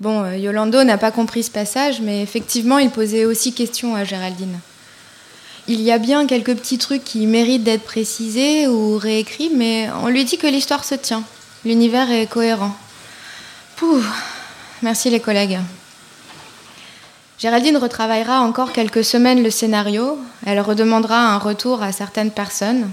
Bon, 0.01 0.25
euh, 0.25 0.37
Yolando 0.37 0.83
n'a 0.83 0.99
pas 0.99 1.13
compris 1.13 1.45
ce 1.45 1.53
passage, 1.53 2.01
mais 2.01 2.21
effectivement, 2.21 2.79
il 2.79 2.91
posait 2.91 3.27
aussi 3.27 3.53
question 3.53 3.95
à 3.95 4.03
Géraldine. 4.03 4.59
Il 5.69 5.81
y 5.81 5.93
a 5.93 5.99
bien 5.99 6.27
quelques 6.27 6.57
petits 6.57 6.79
trucs 6.79 7.05
qui 7.05 7.27
méritent 7.27 7.63
d'être 7.63 7.85
précisés 7.85 8.67
ou 8.67 8.99
réécrits, 8.99 9.53
mais 9.55 9.89
on 10.03 10.09
lui 10.09 10.25
dit 10.25 10.37
que 10.37 10.49
l'histoire 10.49 10.85
se 10.85 10.97
tient. 10.97 11.23
L'univers 11.65 12.11
est 12.11 12.27
cohérent. 12.27 12.75
Pouh, 13.77 14.03
merci 14.83 15.09
les 15.09 15.21
collègues. 15.21 15.61
Géraldine 17.39 17.77
retravaillera 17.77 18.41
encore 18.41 18.73
quelques 18.73 19.05
semaines 19.05 19.45
le 19.45 19.51
scénario. 19.51 20.19
Elle 20.45 20.61
redemandera 20.61 21.35
un 21.35 21.39
retour 21.39 21.85
à 21.85 21.93
certaines 21.93 22.33
personnes. 22.33 22.91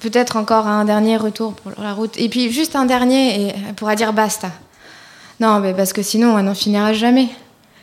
Peut-être 0.00 0.36
encore 0.36 0.66
un 0.66 0.84
dernier 0.84 1.16
retour 1.16 1.54
pour 1.54 1.72
la 1.80 1.92
route. 1.92 2.14
Et 2.16 2.28
puis 2.28 2.50
juste 2.50 2.76
un 2.76 2.84
dernier 2.84 3.40
et 3.40 3.54
elle 3.68 3.74
pourra 3.74 3.94
dire 3.94 4.12
basta. 4.12 4.50
Non, 5.40 5.60
mais 5.60 5.74
parce 5.74 5.92
que 5.92 6.02
sinon, 6.02 6.38
elle 6.38 6.44
n'en 6.44 6.54
finira 6.54 6.92
jamais. 6.92 7.28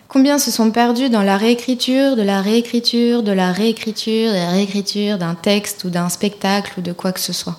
Combien 0.07 0.39
se 0.39 0.51
sont 0.51 0.71
perdus 0.71 1.09
dans 1.09 1.21
la 1.21 1.37
réécriture, 1.37 2.17
de 2.17 2.21
la 2.21 2.41
réécriture, 2.41 3.23
de 3.23 3.31
la 3.31 3.53
réécriture, 3.53 4.31
de 4.31 4.37
la 4.37 4.49
réécriture 4.49 5.17
d'un 5.17 5.35
texte 5.35 5.85
ou 5.85 5.89
d'un 5.89 6.09
spectacle 6.09 6.73
ou 6.77 6.81
de 6.81 6.91
quoi 6.91 7.13
que 7.13 7.19
ce 7.19 7.31
soit? 7.31 7.57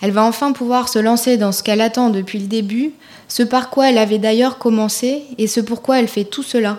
Elle 0.00 0.12
va 0.12 0.24
enfin 0.24 0.52
pouvoir 0.52 0.88
se 0.88 0.98
lancer 0.98 1.36
dans 1.36 1.52
ce 1.52 1.62
qu'elle 1.62 1.80
attend 1.80 2.10
depuis 2.10 2.38
le 2.38 2.46
début, 2.46 2.92
ce 3.28 3.42
par 3.42 3.70
quoi 3.70 3.90
elle 3.90 3.98
avait 3.98 4.18
d'ailleurs 4.18 4.58
commencé 4.58 5.24
et 5.36 5.46
ce 5.46 5.60
pourquoi 5.60 5.98
elle 5.98 6.08
fait 6.08 6.24
tout 6.24 6.42
cela, 6.42 6.78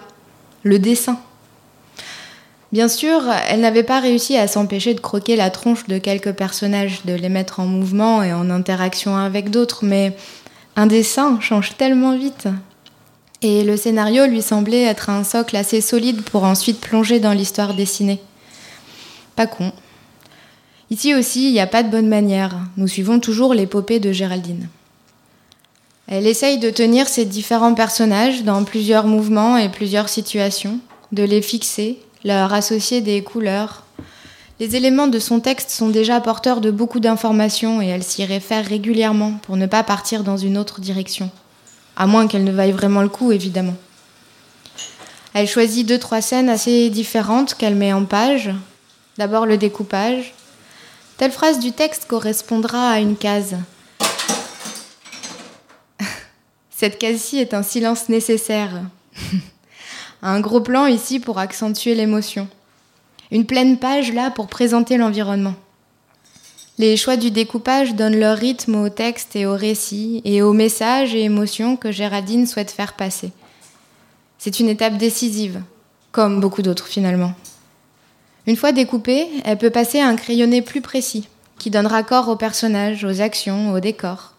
le 0.63 0.79
dessin. 0.79 1.19
Bien 2.71 2.87
sûr, 2.87 3.23
elle 3.49 3.59
n'avait 3.59 3.83
pas 3.83 3.99
réussi 3.99 4.37
à 4.37 4.47
s'empêcher 4.47 4.93
de 4.93 5.01
croquer 5.01 5.35
la 5.35 5.49
tronche 5.49 5.87
de 5.87 5.97
quelques 5.97 6.31
personnages, 6.31 7.01
de 7.03 7.13
les 7.13 7.27
mettre 7.27 7.59
en 7.59 7.65
mouvement 7.65 8.23
et 8.23 8.31
en 8.31 8.49
interaction 8.49 9.17
avec 9.17 9.49
d'autres, 9.49 9.83
mais 9.83 10.15
un 10.77 10.87
dessin 10.87 11.37
change 11.41 11.75
tellement 11.75 12.17
vite. 12.17 12.47
Et 13.41 13.65
le 13.65 13.75
scénario 13.75 14.25
lui 14.25 14.41
semblait 14.41 14.83
être 14.83 15.09
un 15.09 15.25
socle 15.25 15.57
assez 15.57 15.81
solide 15.81 16.21
pour 16.21 16.45
ensuite 16.45 16.79
plonger 16.79 17.19
dans 17.19 17.33
l'histoire 17.33 17.73
dessinée. 17.73 18.21
Pas 19.35 19.47
con. 19.47 19.73
Ici 20.91 21.13
aussi, 21.13 21.47
il 21.47 21.53
n'y 21.53 21.59
a 21.59 21.67
pas 21.67 21.83
de 21.83 21.89
bonne 21.89 22.07
manière. 22.07 22.55
Nous 22.77 22.87
suivons 22.87 23.19
toujours 23.19 23.53
l'épopée 23.53 23.99
de 23.99 24.11
Géraldine. 24.11 24.69
Elle 26.07 26.27
essaye 26.27 26.57
de 26.57 26.69
tenir 26.69 27.07
ses 27.07 27.25
différents 27.25 27.73
personnages 27.73 28.43
dans 28.43 28.63
plusieurs 28.63 29.07
mouvements 29.07 29.57
et 29.57 29.69
plusieurs 29.69 30.09
situations, 30.09 30.79
de 31.11 31.23
les 31.23 31.41
fixer, 31.41 31.99
leur 32.23 32.53
associer 32.53 33.01
des 33.01 33.23
couleurs. 33.23 33.83
Les 34.59 34.75
éléments 34.75 35.07
de 35.07 35.19
son 35.19 35.39
texte 35.39 35.71
sont 35.71 35.89
déjà 35.89 36.21
porteurs 36.21 36.61
de 36.61 36.69
beaucoup 36.69 36.99
d'informations 36.99 37.81
et 37.81 37.87
elle 37.87 38.03
s'y 38.03 38.23
réfère 38.25 38.65
régulièrement 38.65 39.33
pour 39.41 39.57
ne 39.57 39.65
pas 39.65 39.83
partir 39.83 40.23
dans 40.23 40.37
une 40.37 40.57
autre 40.57 40.81
direction. 40.81 41.31
À 41.95 42.05
moins 42.05 42.27
qu'elle 42.27 42.43
ne 42.43 42.51
vaille 42.51 42.71
vraiment 42.71 43.01
le 43.01 43.09
coup, 43.09 43.31
évidemment. 43.31 43.75
Elle 45.33 45.47
choisit 45.47 45.87
deux, 45.87 45.97
trois 45.97 46.21
scènes 46.21 46.49
assez 46.49 46.89
différentes 46.89 47.55
qu'elle 47.55 47.75
met 47.75 47.93
en 47.93 48.05
page. 48.05 48.51
D'abord 49.17 49.45
le 49.45 49.57
découpage. 49.57 50.33
Telle 51.17 51.31
phrase 51.31 51.59
du 51.59 51.71
texte 51.71 52.05
correspondra 52.05 52.91
à 52.91 52.99
une 52.99 53.15
case. 53.15 53.55
Cette 56.69 56.99
case-ci 56.99 57.39
est 57.39 57.53
un 57.53 57.63
silence 57.63 58.09
nécessaire. 58.09 58.81
un 60.21 60.39
gros 60.39 60.61
plan 60.61 60.85
ici 60.85 61.19
pour 61.19 61.39
accentuer 61.39 61.95
l'émotion. 61.95 62.47
Une 63.31 63.45
pleine 63.45 63.77
page 63.77 64.13
là 64.13 64.29
pour 64.29 64.47
présenter 64.47 64.97
l'environnement. 64.97 65.55
Les 66.77 66.97
choix 66.97 67.17
du 67.17 67.31
découpage 67.31 67.95
donnent 67.95 68.19
leur 68.19 68.37
rythme 68.37 68.75
au 68.75 68.89
texte 68.89 69.35
et 69.35 69.45
au 69.45 69.55
récit 69.55 70.21
et 70.25 70.41
aux 70.41 70.53
messages 70.53 71.13
et 71.15 71.23
émotions 71.23 71.75
que 71.75 71.91
Géraldine 71.91 72.47
souhaite 72.47 72.71
faire 72.71 72.93
passer. 72.93 73.31
C'est 74.37 74.59
une 74.59 74.69
étape 74.69 74.97
décisive, 74.97 75.61
comme 76.11 76.39
beaucoup 76.39 76.61
d'autres 76.61 76.87
finalement. 76.87 77.33
Une 78.47 78.55
fois 78.55 78.71
découpée, 78.71 79.27
elle 79.45 79.57
peut 79.57 79.69
passer 79.69 79.99
à 79.99 80.07
un 80.07 80.15
crayonné 80.15 80.61
plus 80.61 80.81
précis, 80.81 81.27
qui 81.59 81.69
donnera 81.69 82.01
corps 82.01 82.29
aux 82.29 82.35
personnages, 82.35 83.05
aux 83.05 83.21
actions, 83.21 83.71
au 83.73 83.79
décor. 83.79 84.33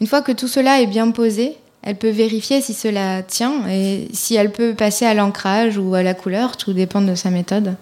Une 0.00 0.08
fois 0.08 0.22
que 0.22 0.32
tout 0.32 0.48
cela 0.48 0.80
est 0.80 0.86
bien 0.86 1.12
posé, 1.12 1.56
elle 1.82 1.96
peut 1.96 2.10
vérifier 2.10 2.60
si 2.60 2.74
cela 2.74 3.22
tient 3.22 3.68
et 3.68 4.08
si 4.12 4.34
elle 4.36 4.52
peut 4.52 4.74
passer 4.74 5.04
à 5.04 5.14
l'ancrage 5.14 5.78
ou 5.78 5.94
à 5.94 6.02
la 6.02 6.14
couleur, 6.14 6.56
tout 6.56 6.72
dépend 6.72 7.00
de 7.00 7.14
sa 7.14 7.30
méthode. 7.30 7.76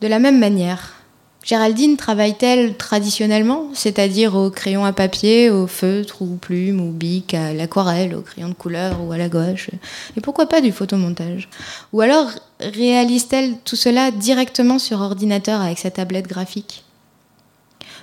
De 0.00 0.06
la 0.06 0.20
même 0.20 0.38
manière, 0.38 0.94
Géraldine 1.42 1.96
travaille-t-elle 1.96 2.76
traditionnellement, 2.76 3.70
c'est-à-dire 3.72 4.34
au 4.34 4.50
crayon 4.50 4.84
à 4.84 4.92
papier, 4.92 5.50
au 5.50 5.66
feutre 5.66 6.22
ou 6.22 6.36
plume 6.36 6.80
ou 6.80 6.90
bic, 6.90 7.32
à 7.32 7.52
l'aquarelle, 7.54 8.14
au 8.14 8.20
crayon 8.20 8.50
de 8.50 8.54
couleur 8.54 9.02
ou 9.02 9.12
à 9.12 9.18
la 9.18 9.28
gouache? 9.28 9.70
Et 10.16 10.20
pourquoi 10.20 10.46
pas 10.46 10.60
du 10.60 10.72
photomontage? 10.72 11.48
Ou 11.92 12.02
alors 12.02 12.28
réalise-t-elle 12.60 13.54
tout 13.64 13.76
cela 13.76 14.10
directement 14.10 14.78
sur 14.78 15.00
ordinateur 15.00 15.60
avec 15.60 15.78
sa 15.78 15.90
tablette 15.90 16.28
graphique? 16.28 16.84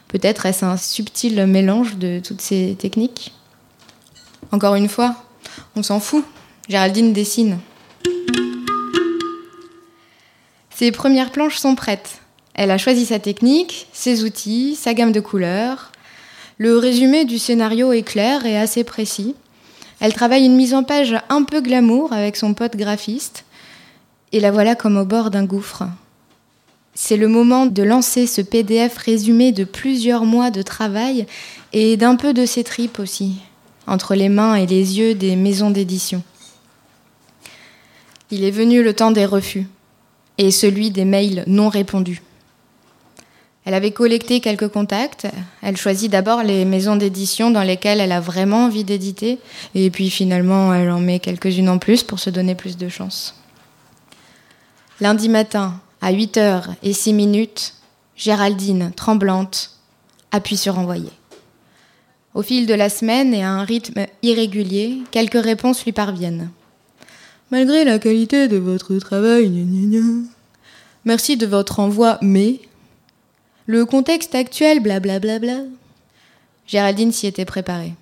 Peut-être 0.07 0.45
est-ce 0.45 0.65
un 0.65 0.77
subtil 0.77 1.45
mélange 1.45 1.97
de 1.97 2.19
toutes 2.19 2.41
ces 2.41 2.75
techniques? 2.79 3.33
Encore 4.51 4.75
une 4.75 4.89
fois, 4.89 5.15
on 5.75 5.83
s'en 5.83 5.99
fout. 5.99 6.23
Géraldine 6.67 7.13
dessine. 7.13 7.59
Ses 10.71 10.91
premières 10.91 11.31
planches 11.31 11.57
sont 11.57 11.75
prêtes. 11.75 12.21
Elle 12.53 12.71
a 12.71 12.77
choisi 12.77 13.05
sa 13.05 13.19
technique, 13.19 13.87
ses 13.93 14.23
outils, 14.23 14.75
sa 14.75 14.93
gamme 14.93 15.11
de 15.11 15.19
couleurs. 15.19 15.91
Le 16.57 16.77
résumé 16.77 17.25
du 17.25 17.37
scénario 17.37 17.91
est 17.91 18.03
clair 18.03 18.45
et 18.45 18.57
assez 18.57 18.83
précis. 18.83 19.35
Elle 19.99 20.13
travaille 20.13 20.45
une 20.45 20.55
mise 20.55 20.73
en 20.73 20.83
page 20.83 21.15
un 21.29 21.43
peu 21.43 21.61
glamour 21.61 22.13
avec 22.13 22.35
son 22.35 22.53
pote 22.53 22.75
graphiste. 22.75 23.45
Et 24.31 24.39
la 24.39 24.51
voilà 24.51 24.75
comme 24.75 24.97
au 24.97 25.05
bord 25.05 25.31
d'un 25.31 25.45
gouffre. 25.45 25.83
C'est 26.93 27.17
le 27.17 27.27
moment 27.27 27.65
de 27.65 27.83
lancer 27.83 28.25
ce 28.25 28.41
PDF 28.41 28.97
résumé 28.97 29.51
de 29.51 29.65
plusieurs 29.65 30.23
mois 30.23 30.49
de 30.49 30.61
travail 30.61 31.25
et 31.73 31.97
d'un 31.97 32.15
peu 32.15 32.33
de 32.33 32.45
ses 32.45 32.63
tripes 32.63 32.99
aussi, 32.99 33.33
entre 33.87 34.15
les 34.15 34.29
mains 34.29 34.55
et 34.55 34.65
les 34.65 34.97
yeux 34.97 35.15
des 35.15 35.35
maisons 35.35 35.71
d'édition. 35.71 36.23
Il 38.31 38.43
est 38.43 38.51
venu 38.51 38.83
le 38.83 38.93
temps 38.93 39.11
des 39.11 39.25
refus 39.25 39.67
et 40.37 40.51
celui 40.51 40.91
des 40.91 41.05
mails 41.05 41.43
non 41.47 41.69
répondus. 41.69 42.21
Elle 43.65 43.73
avait 43.73 43.91
collecté 43.91 44.41
quelques 44.41 44.67
contacts. 44.67 45.27
Elle 45.63 45.75
choisit 45.75 46.11
d'abord 46.11 46.43
les 46.43 46.65
maisons 46.65 46.95
d'édition 46.95 47.49
dans 47.49 47.63
lesquelles 47.63 47.99
elle 47.99 48.11
a 48.11 48.19
vraiment 48.19 48.65
envie 48.65 48.83
d'éditer. 48.83 49.39
Et 49.73 49.89
puis 49.89 50.11
finalement, 50.11 50.71
elle 50.73 50.91
en 50.91 50.99
met 50.99 51.19
quelques-unes 51.19 51.69
en 51.69 51.79
plus 51.79 52.03
pour 52.03 52.19
se 52.19 52.29
donner 52.29 52.53
plus 52.53 52.77
de 52.77 52.89
chance. 52.89 53.35
Lundi 55.01 55.29
matin, 55.29 55.81
à 55.99 56.13
8h 56.13 56.75
et 56.83 56.93
6 56.93 57.13
minutes, 57.13 57.73
Géraldine, 58.15 58.91
tremblante, 58.95 59.71
appuie 60.31 60.57
sur 60.57 60.77
envoyer. 60.77 61.09
Au 62.35 62.41
fil 62.41 62.67
de 62.67 62.73
la 62.73 62.89
semaine 62.89 63.33
et 63.33 63.43
à 63.43 63.49
un 63.49 63.63
rythme 63.63 64.07
irrégulier, 64.21 65.01
quelques 65.11 65.41
réponses 65.41 65.85
lui 65.85 65.93
parviennent. 65.93 66.49
Malgré 67.49 67.85
la 67.85 67.97
qualité 67.97 68.49
de 68.49 68.57
votre 68.57 68.93
travail, 68.95 69.65
merci 71.05 71.37
de 71.37 71.45
votre 71.47 71.79
envoi, 71.79 72.17
mais 72.21 72.59
le 73.67 73.85
contexte 73.85 74.35
actuel, 74.35 74.81
blablabla. 74.81 75.39
Bla 75.39 75.39
bla 75.39 75.59
bla. 75.59 75.69
Géraldine 76.67 77.13
s'y 77.13 77.25
était 77.25 77.45
préparée. 77.45 77.93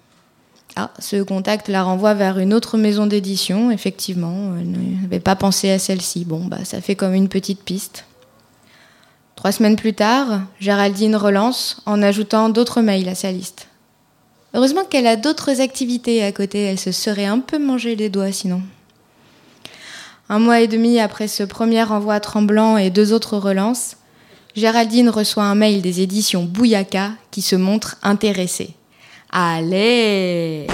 Ah, 0.76 0.90
ce 0.98 1.22
contact 1.22 1.68
la 1.68 1.84
renvoie 1.84 2.16
vers 2.16 2.40
une 2.40 2.56
autre 2.56 2.78
maison 2.78 3.06
d'édition, 3.06 3.70
effectivement. 3.70 4.56
Elle 4.60 4.72
n'avait 5.02 5.20
pas 5.20 5.36
pensé 5.36 5.70
à 5.70 5.78
celle-ci. 5.78 6.26
Bon, 6.26 6.46
bah, 6.46 6.66
ça 6.66 6.82
fait 6.82 6.96
comme 6.96 7.14
une 7.14 7.30
petite 7.30 7.62
piste. 7.62 8.06
Trois 9.36 9.52
semaines 9.52 9.76
plus 9.76 9.94
tard, 9.94 10.42
Géraldine 10.60 11.16
relance 11.16 11.84
en 11.86 12.02
ajoutant 12.02 12.50
d'autres 12.50 12.82
mails 12.82 13.10
à 13.10 13.16
sa 13.16 13.32
liste. 13.32 13.68
Heureusement 14.54 14.84
qu'elle 14.86 15.08
a 15.08 15.16
d'autres 15.16 15.62
activités 15.62 16.24
à 16.24 16.32
côté, 16.32 16.62
elle 16.62 16.80
se 16.80 16.92
serait 16.92 17.26
un 17.26 17.40
peu 17.40 17.58
mangé 17.58 17.96
les 17.96 18.10
doigts 18.10 18.32
sinon. 18.32 18.62
Un 20.30 20.40
mois 20.40 20.62
et 20.62 20.68
demi 20.68 21.00
après 21.00 21.28
ce 21.28 21.44
premier 21.44 21.84
envoi 21.84 22.20
tremblant 22.20 22.78
et 22.78 22.90
deux 22.90 23.14
autres 23.14 23.38
relances, 23.38 23.98
Géraldine 24.56 25.10
reçoit 25.10 25.44
un 25.44 25.56
mail 25.56 25.82
des 25.82 26.02
éditions 26.02 26.44
Bouyaka 26.44 27.12
qui 27.32 27.42
se 27.42 27.56
montre 27.56 27.98
intéressée. 28.04 28.76
Allez 29.32 30.68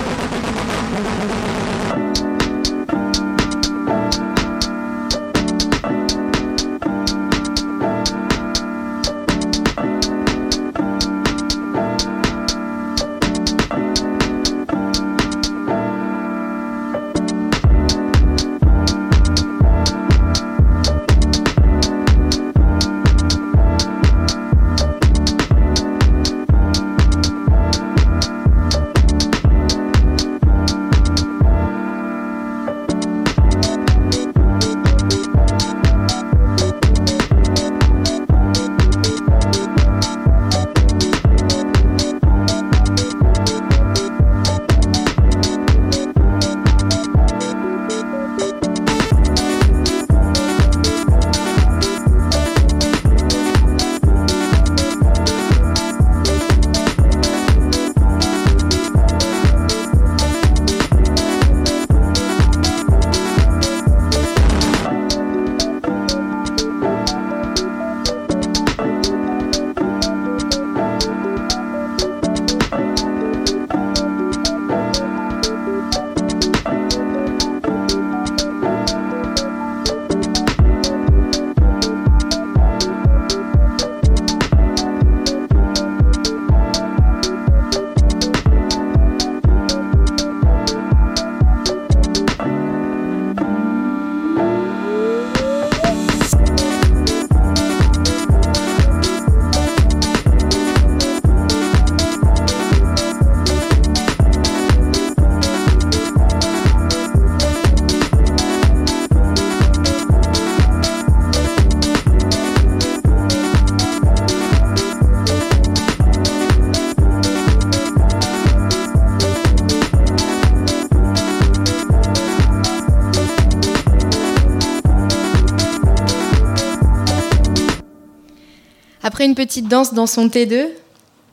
petite 129.39 129.69
danse 129.69 129.93
dans 129.93 130.05
son 130.05 130.27
T2, 130.27 130.67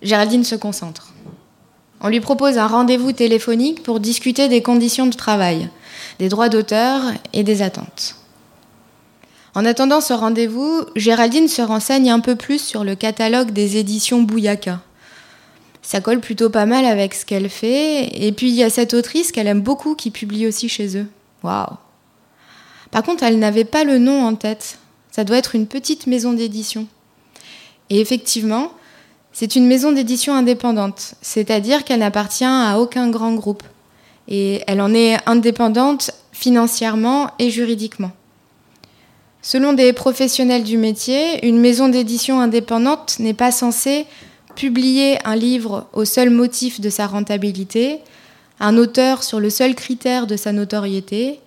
Géraldine 0.01 0.45
se 0.45 0.55
concentre. 0.55 1.13
On 2.01 2.07
lui 2.07 2.21
propose 2.21 2.57
un 2.57 2.69
rendez-vous 2.69 3.11
téléphonique 3.11 3.83
pour 3.83 3.99
discuter 3.99 4.47
des 4.47 4.63
conditions 4.63 5.07
de 5.07 5.17
travail, 5.17 5.69
des 6.21 6.29
droits 6.29 6.49
d'auteur 6.49 7.03
et 7.33 7.43
des 7.43 7.63
attentes. 7.63 8.15
En 9.57 9.65
attendant 9.65 10.01
ce 10.01 10.13
rendez-vous, 10.13 10.85
Géraldine 10.95 11.49
se 11.49 11.63
renseigne 11.63 12.09
un 12.13 12.21
peu 12.21 12.37
plus 12.37 12.61
sur 12.61 12.85
le 12.85 12.95
catalogue 12.95 13.51
des 13.51 13.77
éditions 13.77 14.23
Bouyaka. 14.23 14.81
Ça 15.83 16.01
colle 16.01 16.21
plutôt 16.21 16.49
pas 16.49 16.65
mal 16.65 16.85
avec 16.85 17.13
ce 17.13 17.27
qu'elle 17.27 17.49
fait, 17.49 18.25
et 18.25 18.31
puis 18.31 18.51
il 18.51 18.55
y 18.55 18.63
a 18.63 18.71
cette 18.71 18.95
autrice 18.95 19.33
qu'elle 19.33 19.49
aime 19.49 19.63
beaucoup 19.63 19.97
qui 19.97 20.13
publie 20.13 20.47
aussi 20.47 20.69
chez 20.69 20.97
eux. 20.97 21.09
Waouh 21.43 21.77
Par 22.93 23.03
contre, 23.03 23.25
elle 23.25 23.41
n'avait 23.41 23.65
pas 23.65 23.83
le 23.83 23.99
nom 23.99 24.25
en 24.25 24.37
tête. 24.37 24.79
Ça 25.11 25.25
doit 25.25 25.39
être 25.39 25.57
une 25.57 25.67
petite 25.67 26.07
maison 26.07 26.35
d'édition. 26.35 26.87
Et 27.91 28.01
effectivement, 28.01 28.73
c'est 29.33 29.57
une 29.57 29.67
maison 29.67 29.93
d'édition 29.93 30.35
indépendante, 30.35 31.15
c'est-à-dire 31.21 31.85
qu'elle 31.85 32.01
n'appartient 32.01 32.45
à 32.45 32.79
aucun 32.81 33.11
grand 33.11 33.35
groupe. 33.35 33.63
Et 34.29 34.63
elle 34.67 34.81
en 34.81 34.95
est 34.95 35.17
indépendante 35.27 36.11
financièrement 36.33 37.31
et 37.39 37.51
juridiquement. 37.51 38.13
Selon 39.43 39.75
des 39.75 39.93
professionnels 39.93 40.65
du 40.65 40.77
métier, 40.77 41.47
une 41.47 41.61
maison 41.61 41.89
d'édition 41.89 42.41
indépendante 42.41 43.19
n'est 43.21 43.35
pas 43.35 43.53
censée 43.53 44.07
publier 44.57 45.19
un 45.25 45.37
livre 45.37 45.87
au 45.93 46.05
seul 46.05 46.31
motif 46.31 46.81
de 46.81 46.91
sa 46.91 47.07
rentabilité, 47.07 48.01
un 48.59 48.77
auteur 48.77 49.23
sur 49.23 49.39
le 49.39 49.51
seul 49.51 49.75
critère 49.75 50.27
de 50.27 50.37
sa 50.37 50.53
notoriété, 50.53 51.41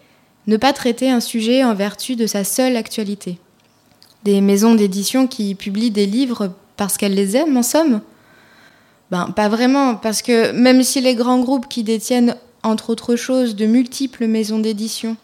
ne 0.48 0.58
pas 0.58 0.74
traiter 0.74 1.10
un 1.10 1.20
sujet 1.20 1.64
en 1.64 1.74
vertu 1.74 2.16
de 2.16 2.28
sa 2.28 2.44
seule 2.44 2.78
actualité. 2.78 3.38
Des 4.24 4.42
maisons 4.42 4.76
d'édition 4.76 5.28
qui 5.28 5.56
publient 5.56 5.92
des 5.92 6.06
livres 6.06 6.52
parce 6.78 6.98
qu'elles 6.98 7.16
les 7.16 7.36
aiment, 7.36 7.58
en 7.58 7.64
somme. 7.64 8.02
Ben, 9.12 9.32
pas 9.36 9.50
vraiment, 9.50 9.96
parce 9.96 10.22
que 10.22 10.52
même 10.52 10.84
si 10.84 11.02
les 11.02 11.16
grands 11.16 11.40
groupes 11.40 11.68
qui 11.68 11.84
détiennent, 11.84 12.36
entre 12.64 12.92
autres 12.92 13.16
choses, 13.16 13.56
de 13.56 13.66
multiples 13.66 14.28
maisons 14.28 14.60
d'édition, 14.60 15.18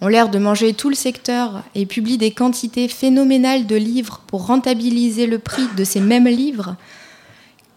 ont 0.00 0.08
l'air 0.08 0.28
de 0.28 0.38
manger 0.38 0.74
tout 0.74 0.88
le 0.88 0.94
secteur 0.94 1.62
et 1.74 1.86
publient 1.86 2.18
des 2.18 2.32
quantités 2.32 2.88
phénoménales 2.88 3.66
de 3.66 3.76
livres 3.76 4.20
pour 4.26 4.46
rentabiliser 4.46 5.26
le 5.26 5.38
prix 5.38 5.66
de 5.76 5.84
ces 5.84 6.00
mêmes 6.00 6.28
livres, 6.28 6.76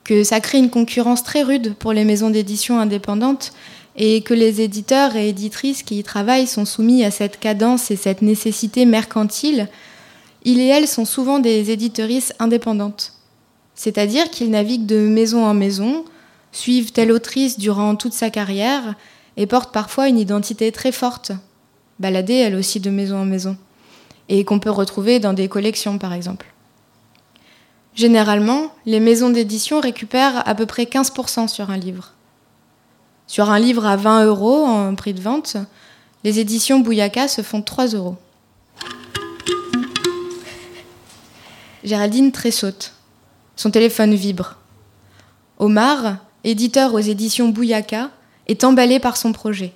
que 0.04 0.24
ça 0.24 0.40
crée 0.40 0.58
une 0.58 0.70
concurrence 0.70 1.24
très 1.24 1.44
rude 1.44 1.76
pour 1.76 1.94
les 1.94 2.04
maisons 2.04 2.30
d'édition 2.30 2.80
indépendantes 2.80 3.54
et 3.96 4.22
que 4.22 4.34
les 4.34 4.62
éditeurs 4.62 5.16
et 5.16 5.30
éditrices 5.30 5.84
qui 5.84 6.00
y 6.00 6.04
travaillent 6.04 6.48
sont 6.48 6.66
soumis 6.66 7.04
à 7.04 7.12
cette 7.12 7.40
cadence 7.40 7.92
et 7.92 7.96
cette 7.96 8.22
nécessité 8.22 8.86
mercantile 8.86 9.68
il 10.48 10.62
et 10.62 10.68
elle 10.68 10.88
sont 10.88 11.04
souvent 11.04 11.40
des 11.40 11.72
éditorices 11.72 12.34
indépendantes. 12.40 13.12
C'est-à-dire 13.76 14.30
qu'ils 14.30 14.50
naviguent 14.50 14.86
de 14.86 15.02
maison 15.02 15.46
en 15.46 15.54
maison, 15.54 16.06
suivent 16.54 16.94
telle 16.94 17.12
autrice 17.12 17.60
durant 17.60 17.98
toute 17.98 18.14
sa 18.14 18.30
carrière 18.30 18.96
et 19.36 19.46
portent 19.46 19.74
parfois 19.74 20.08
une 20.08 20.18
identité 20.18 20.72
très 20.72 20.94
forte, 20.94 21.34
baladée 22.00 22.36
elle 22.36 22.56
aussi 22.56 22.80
de 22.80 22.90
maison 22.90 23.18
en 23.18 23.26
maison, 23.26 23.58
et 24.30 24.46
qu'on 24.46 24.60
peut 24.60 24.72
retrouver 24.72 25.20
dans 25.20 25.34
des 25.34 25.50
collections 25.50 25.98
par 25.98 26.14
exemple. 26.14 26.46
Généralement, 27.94 28.72
les 28.86 29.02
maisons 29.02 29.30
d'édition 29.30 29.82
récupèrent 29.82 30.48
à 30.48 30.56
peu 30.56 30.66
près 30.66 30.86
15% 30.86 31.50
sur 31.50 31.72
un 31.72 31.78
livre. 31.78 32.14
Sur 33.28 33.50
un 33.50 33.60
livre 33.60 33.86
à 33.86 33.98
20 33.98 34.24
euros 34.24 34.64
en 34.64 34.96
prix 34.96 35.14
de 35.14 35.22
vente, 35.22 35.58
les 36.24 36.40
éditions 36.40 36.80
Bouyaka 36.80 37.28
se 37.28 37.42
font 37.42 37.62
3 37.62 37.88
euros. 37.88 38.16
Géraldine 41.88 42.34
tressaute. 42.34 42.92
Son 43.56 43.72
téléphone 43.72 44.14
vibre. 44.14 44.58
Omar, 45.58 46.18
éditeur 46.44 46.94
aux 46.94 47.00
éditions 47.00 47.48
Bouyaka, 47.48 48.10
est 48.48 48.66
emballé 48.66 49.00
par 49.00 49.16
son 49.16 49.32
projet. 49.32 49.72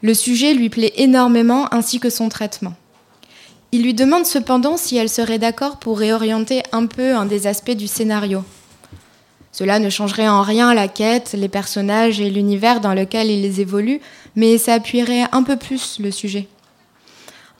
Le 0.00 0.14
sujet 0.14 0.54
lui 0.54 0.70
plaît 0.70 0.94
énormément 0.96 1.68
ainsi 1.74 2.00
que 2.00 2.08
son 2.08 2.30
traitement. 2.30 2.72
Il 3.70 3.82
lui 3.82 3.92
demande 3.92 4.24
cependant 4.24 4.78
si 4.78 4.96
elle 4.96 5.10
serait 5.10 5.38
d'accord 5.38 5.78
pour 5.78 5.98
réorienter 5.98 6.62
un 6.72 6.86
peu 6.86 7.14
un 7.14 7.26
des 7.26 7.46
aspects 7.46 7.70
du 7.76 7.86
scénario. 7.86 8.42
Cela 9.52 9.78
ne 9.78 9.90
changerait 9.90 10.30
en 10.30 10.40
rien 10.40 10.72
la 10.72 10.88
quête, 10.88 11.34
les 11.36 11.50
personnages 11.50 12.18
et 12.18 12.30
l'univers 12.30 12.80
dans 12.80 12.94
lequel 12.94 13.30
ils 13.30 13.60
évoluent, 13.60 14.00
mais 14.36 14.56
ça 14.56 14.72
appuierait 14.72 15.26
un 15.32 15.42
peu 15.42 15.56
plus 15.56 15.98
le 15.98 16.10
sujet. 16.10 16.48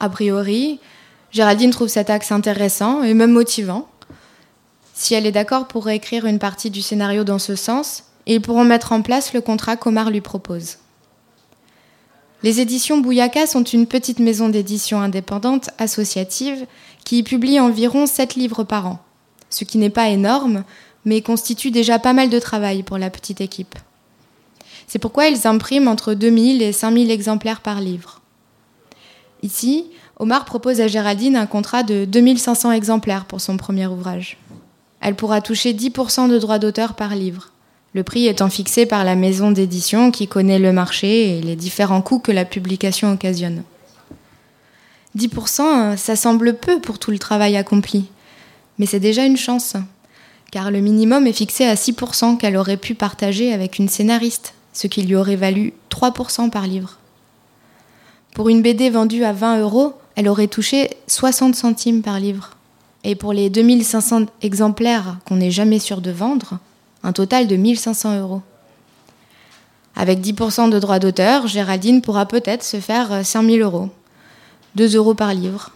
A 0.00 0.08
priori, 0.08 0.80
Géraldine 1.32 1.70
trouve 1.70 1.88
cet 1.88 2.10
axe 2.10 2.32
intéressant 2.32 3.02
et 3.02 3.14
même 3.14 3.32
motivant. 3.32 3.88
Si 4.94 5.14
elle 5.14 5.26
est 5.26 5.32
d'accord 5.32 5.68
pour 5.68 5.84
réécrire 5.84 6.26
une 6.26 6.38
partie 6.38 6.70
du 6.70 6.82
scénario 6.82 7.24
dans 7.24 7.38
ce 7.38 7.56
sens, 7.56 8.04
ils 8.26 8.40
pourront 8.40 8.64
mettre 8.64 8.92
en 8.92 9.02
place 9.02 9.32
le 9.34 9.40
contrat 9.40 9.76
qu'Omar 9.76 10.10
lui 10.10 10.20
propose. 10.20 10.78
Les 12.42 12.60
éditions 12.60 12.98
Bouyaka 12.98 13.46
sont 13.46 13.64
une 13.64 13.86
petite 13.86 14.18
maison 14.18 14.48
d'édition 14.48 15.00
indépendante 15.00 15.70
associative 15.78 16.66
qui 17.04 17.22
publie 17.22 17.60
environ 17.60 18.06
7 18.06 18.34
livres 18.34 18.64
par 18.64 18.86
an, 18.86 18.98
ce 19.50 19.64
qui 19.64 19.78
n'est 19.78 19.90
pas 19.90 20.08
énorme, 20.08 20.64
mais 21.04 21.22
constitue 21.22 21.70
déjà 21.70 21.98
pas 21.98 22.12
mal 22.12 22.28
de 22.28 22.38
travail 22.38 22.82
pour 22.82 22.98
la 22.98 23.10
petite 23.10 23.40
équipe. 23.40 23.74
C'est 24.86 24.98
pourquoi 24.98 25.28
ils 25.28 25.46
impriment 25.46 25.88
entre 25.88 26.14
2000 26.14 26.62
et 26.62 26.72
5000 26.72 27.10
exemplaires 27.10 27.60
par 27.60 27.80
livre. 27.80 28.20
Ici, 29.42 29.86
Omar 30.18 30.46
propose 30.46 30.80
à 30.80 30.88
Géraldine 30.88 31.36
un 31.36 31.46
contrat 31.46 31.82
de 31.82 32.06
2500 32.06 32.72
exemplaires 32.72 33.26
pour 33.26 33.42
son 33.42 33.58
premier 33.58 33.86
ouvrage. 33.86 34.38
Elle 35.02 35.14
pourra 35.14 35.42
toucher 35.42 35.74
10% 35.74 36.30
de 36.30 36.38
droits 36.38 36.58
d'auteur 36.58 36.94
par 36.94 37.14
livre, 37.14 37.50
le 37.92 38.02
prix 38.02 38.26
étant 38.26 38.48
fixé 38.48 38.86
par 38.86 39.04
la 39.04 39.14
maison 39.14 39.50
d'édition 39.50 40.10
qui 40.10 40.26
connaît 40.26 40.58
le 40.58 40.72
marché 40.72 41.36
et 41.36 41.42
les 41.42 41.54
différents 41.54 42.00
coûts 42.00 42.18
que 42.18 42.32
la 42.32 42.46
publication 42.46 43.12
occasionne. 43.12 43.62
10%, 45.18 45.98
ça 45.98 46.16
semble 46.16 46.56
peu 46.56 46.80
pour 46.80 46.98
tout 46.98 47.10
le 47.10 47.18
travail 47.18 47.56
accompli, 47.56 48.06
mais 48.78 48.86
c'est 48.86 49.00
déjà 49.00 49.24
une 49.24 49.36
chance, 49.36 49.76
car 50.50 50.70
le 50.70 50.80
minimum 50.80 51.26
est 51.26 51.32
fixé 51.32 51.64
à 51.66 51.74
6% 51.74 52.38
qu'elle 52.38 52.56
aurait 52.56 52.76
pu 52.78 52.94
partager 52.94 53.52
avec 53.52 53.78
une 53.78 53.88
scénariste, 53.88 54.54
ce 54.72 54.86
qui 54.86 55.02
lui 55.02 55.14
aurait 55.14 55.36
valu 55.36 55.74
3% 55.90 56.48
par 56.48 56.66
livre. 56.66 56.98
Pour 58.34 58.48
une 58.48 58.62
BD 58.62 58.90
vendue 58.90 59.24
à 59.24 59.32
20 59.32 59.60
euros, 59.60 59.94
elle 60.16 60.28
aurait 60.28 60.48
touché 60.48 60.90
60 61.06 61.54
centimes 61.54 62.02
par 62.02 62.18
livre. 62.18 62.50
Et 63.04 63.14
pour 63.14 63.32
les 63.32 63.50
2500 63.50 64.26
exemplaires 64.42 65.18
qu'on 65.26 65.36
n'est 65.36 65.50
jamais 65.50 65.78
sûr 65.78 66.00
de 66.00 66.10
vendre, 66.10 66.58
un 67.04 67.12
total 67.12 67.46
de 67.46 67.54
1500 67.54 68.18
euros. 68.20 68.42
Avec 69.94 70.20
10% 70.20 70.70
de 70.70 70.78
droits 70.78 70.98
d'auteur, 70.98 71.46
Géraldine 71.46 72.02
pourra 72.02 72.26
peut-être 72.26 72.64
se 72.64 72.80
faire 72.80 73.24
5000 73.24 73.62
euros. 73.62 73.90
2 74.74 74.96
euros 74.96 75.14
par 75.14 75.32
livre. 75.32 75.70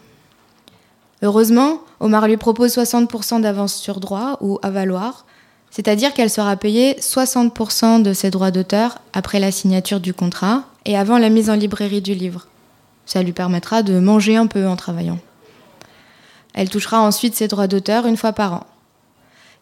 Heureusement, 1.22 1.80
Omar 2.00 2.26
lui 2.26 2.36
propose 2.36 2.76
60% 2.76 3.42
d'avance 3.42 3.74
sur 3.74 4.00
droit 4.00 4.38
ou 4.40 4.58
à 4.62 4.70
valoir, 4.70 5.26
c'est-à-dire 5.70 6.14
qu'elle 6.14 6.30
sera 6.30 6.56
payée 6.56 6.96
60% 6.98 8.02
de 8.02 8.12
ses 8.12 8.30
droits 8.30 8.50
d'auteur 8.50 8.98
après 9.12 9.38
la 9.38 9.52
signature 9.52 10.00
du 10.00 10.14
contrat 10.14 10.64
et 10.86 10.96
avant 10.96 11.18
la 11.18 11.28
mise 11.28 11.50
en 11.50 11.54
librairie 11.54 12.02
du 12.02 12.14
livre. 12.14 12.46
Ça 13.10 13.24
lui 13.24 13.32
permettra 13.32 13.82
de 13.82 13.98
manger 13.98 14.36
un 14.36 14.46
peu 14.46 14.68
en 14.68 14.76
travaillant. 14.76 15.18
Elle 16.54 16.70
touchera 16.70 17.00
ensuite 17.00 17.34
ses 17.34 17.48
droits 17.48 17.66
d'auteur 17.66 18.06
une 18.06 18.16
fois 18.16 18.32
par 18.32 18.54
an. 18.54 18.66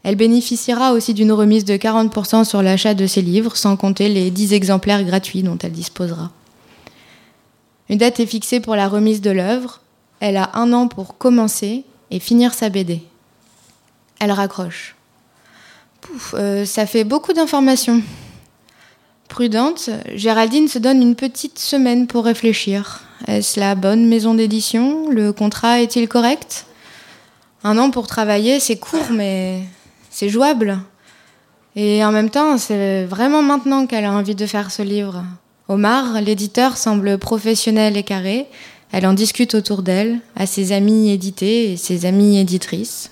Elle 0.03 0.17
bénéficiera 0.17 0.93
aussi 0.93 1.15
d'une 1.15 1.33
remise 1.33 1.65
de 1.65 1.73
40% 1.73 2.45
sur 2.45 2.61
l'achat 2.61 2.93
de 2.93 3.07
ses 3.07 3.23
livres, 3.23 3.57
sans 3.57 3.79
compter 3.79 4.11
les 4.11 4.31
10 4.31 4.53
exemplaires 4.53 5.03
gratuits 5.03 5.43
dont 5.43 5.57
elle 5.63 5.73
disposera. 5.73 6.31
Une 7.89 7.97
date 7.97 8.21
est 8.21 8.27
fixée 8.27 8.61
pour 8.61 8.77
la 8.77 8.87
remise 8.87 9.23
de 9.23 9.31
l'œuvre. 9.31 9.81
Elle 10.21 10.37
a 10.37 10.51
un 10.53 10.75
an 10.75 10.87
pour 10.87 11.17
commencer 11.17 11.85
et 12.11 12.21
finir 12.21 12.53
sa 12.53 12.69
BD. 12.69 13.01
Elle 14.21 14.33
raccroche. 14.33 14.95
Pouf, 16.03 16.35
euh, 16.37 16.67
ça 16.67 16.85
fait 16.85 17.05
beaucoup 17.05 17.33
d'informations. 17.33 18.03
Prudente, 19.29 19.91
Géraldine 20.15 20.69
se 20.69 20.79
donne 20.79 21.03
une 21.03 21.15
petite 21.15 21.59
semaine 21.59 22.07
pour 22.07 22.25
réfléchir. 22.25 23.03
Est-ce 23.27 23.61
la 23.61 23.75
bonne 23.75 24.07
maison 24.09 24.35
d'édition? 24.35 25.09
Le 25.11 25.33
contrat 25.33 25.81
est-il 25.81 26.09
correct? 26.09 26.67
Un 27.63 27.79
an 27.79 27.91
pour 27.91 28.07
travailler, 28.07 28.59
c'est 28.59 28.77
court, 28.77 29.11
mais 29.11 29.61
c'est 30.11 30.29
jouable. 30.29 30.79
Et 31.77 32.05
en 32.05 32.11
même 32.11 32.31
temps, 32.31 32.59
c'est 32.59 33.05
vraiment 33.05 33.43
maintenant 33.43 33.87
qu'elle 33.87 34.07
a 34.07 34.13
envie 34.13 34.35
de 34.35 34.47
faire 34.47 34.71
ce 34.71 34.83
livre. 34.83 35.23
Omar, 35.69 36.21
l'éditeur, 36.23 36.77
semble 36.77 37.19
professionnel 37.19 37.97
et 37.97 38.03
carré. 38.03 38.47
Elle 38.91 39.07
en 39.07 39.13
discute 39.13 39.55
autour 39.55 39.83
d'elle, 39.83 40.21
à 40.35 40.47
ses 40.47 40.73
amis 40.73 41.11
édités 41.11 41.73
et 41.73 41.77
ses 41.77 42.07
amies 42.07 42.39
éditrices. 42.39 43.11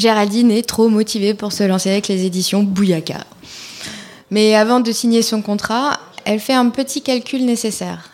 Géraldine 0.00 0.50
est 0.50 0.66
trop 0.66 0.88
motivée 0.88 1.34
pour 1.34 1.52
se 1.52 1.62
lancer 1.62 1.90
avec 1.90 2.08
les 2.08 2.24
éditions 2.24 2.62
Bouyaka. 2.62 3.24
Mais 4.30 4.54
avant 4.54 4.80
de 4.80 4.92
signer 4.92 5.20
son 5.20 5.42
contrat, 5.42 6.00
elle 6.24 6.40
fait 6.40 6.54
un 6.54 6.70
petit 6.70 7.02
calcul 7.02 7.44
nécessaire. 7.44 8.08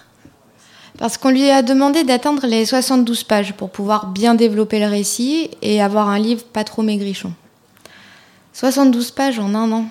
Parce 0.98 1.16
qu'on 1.16 1.30
lui 1.30 1.48
a 1.48 1.62
demandé 1.62 2.02
d'atteindre 2.02 2.44
les 2.48 2.66
72 2.66 3.22
pages 3.22 3.52
pour 3.52 3.70
pouvoir 3.70 4.08
bien 4.08 4.34
développer 4.34 4.80
le 4.80 4.86
récit 4.86 5.48
et 5.62 5.80
avoir 5.80 6.08
un 6.08 6.18
livre 6.18 6.42
pas 6.42 6.64
trop 6.64 6.82
maigrichon. 6.82 7.32
72 8.52 9.12
pages 9.12 9.38
en 9.38 9.54
un 9.54 9.70
an. 9.70 9.84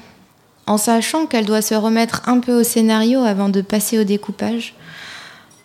En 0.68 0.78
sachant 0.78 1.28
qu'elle 1.28 1.46
doit 1.46 1.62
se 1.62 1.76
remettre 1.76 2.24
un 2.28 2.40
peu 2.40 2.60
au 2.60 2.64
scénario 2.64 3.22
avant 3.22 3.48
de 3.48 3.62
passer 3.62 3.98
au 3.98 4.04
découpage. 4.04 4.74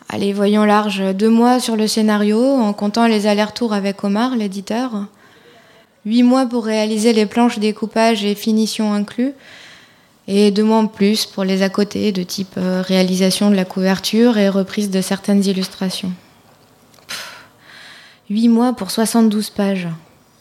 Allez, 0.08 0.32
voyons 0.32 0.64
large, 0.64 1.02
deux 1.12 1.30
mois 1.30 1.58
sur 1.58 1.74
le 1.74 1.88
scénario, 1.88 2.40
en 2.40 2.72
comptant 2.72 3.08
les 3.08 3.26
allers-retours 3.26 3.72
avec 3.72 4.04
Omar, 4.04 4.36
l'éditeur. 4.36 4.92
Huit 6.06 6.22
mois 6.22 6.46
pour 6.46 6.64
réaliser 6.64 7.12
les 7.12 7.26
planches 7.26 7.58
découpage 7.58 8.24
et 8.24 8.34
finition 8.34 8.92
inclus 8.92 9.34
et 10.28 10.50
deux 10.50 10.62
mois 10.62 10.78
en 10.78 10.86
plus 10.86 11.26
pour 11.26 11.44
les 11.44 11.62
à 11.62 11.68
côté 11.68 12.12
de 12.12 12.22
type 12.22 12.54
euh, 12.56 12.82
réalisation 12.86 13.50
de 13.50 13.56
la 13.56 13.64
couverture 13.64 14.38
et 14.38 14.48
reprise 14.48 14.88
de 14.88 15.00
certaines 15.00 15.44
illustrations. 15.44 16.12
Huit 18.30 18.48
mois 18.48 18.72
pour 18.72 18.92
72 18.92 19.50
pages, 19.50 19.88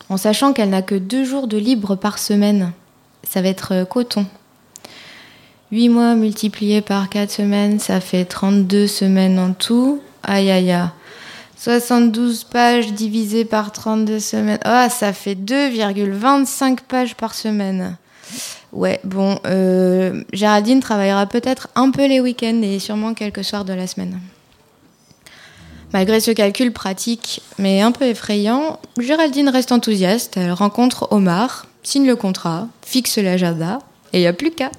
en 0.09 0.17
sachant 0.17 0.53
qu'elle 0.53 0.69
n'a 0.69 0.83
que 0.83 0.93
deux 0.93 1.25
jours 1.25 1.47
de 1.47 1.57
libre 1.57 1.95
par 1.95 2.19
semaine. 2.19 2.71
Ça 3.23 3.41
va 3.41 3.47
être 3.47 3.73
euh, 3.73 3.85
coton. 3.85 4.27
Huit 5.71 5.89
mois 5.89 6.13
multipliés 6.13 6.81
par 6.81 7.09
quatre 7.09 7.31
semaines, 7.31 7.79
ça 7.79 7.99
fait 7.99 8.25
32 8.25 8.85
semaines 8.85 9.39
en 9.39 9.53
tout. 9.53 10.01
Aïe 10.21 10.51
aïe 10.51 10.71
aïe. 10.71 10.89
72 11.59 12.45
pages 12.45 12.93
divisées 12.93 13.43
par 13.43 13.73
32 13.73 14.19
semaines. 14.19 14.59
Ah, 14.63 14.87
ça 14.89 15.11
fait 15.11 15.35
2,25 15.35 16.79
pages 16.87 17.15
par 17.15 17.35
semaine. 17.35 17.97
Ouais, 18.71 19.01
bon, 19.03 19.39
euh, 19.45 20.23
Géraldine 20.31 20.79
travaillera 20.79 21.25
peut-être 21.25 21.67
un 21.75 21.91
peu 21.91 22.05
les 22.07 22.21
week-ends 22.21 22.61
et 22.61 22.79
sûrement 22.79 23.13
quelques 23.13 23.43
soirs 23.43 23.65
de 23.65 23.73
la 23.73 23.87
semaine. 23.87 24.19
Malgré 25.91 26.21
ce 26.21 26.31
calcul 26.31 26.71
pratique, 26.71 27.41
mais 27.57 27.81
un 27.81 27.91
peu 27.91 28.05
effrayant, 28.05 28.79
Géraldine 28.97 29.49
reste 29.49 29.73
enthousiaste. 29.73 30.37
Elle 30.37 30.53
rencontre 30.53 31.09
Omar, 31.11 31.65
signe 31.83 32.05
le 32.05 32.15
contrat, 32.15 32.67
fixe 32.83 33.17
l'agenda, 33.17 33.79
et 34.13 34.19
il 34.19 34.21
n'y 34.21 34.27
a 34.27 34.33
plus 34.33 34.51
qu'à. 34.51 34.71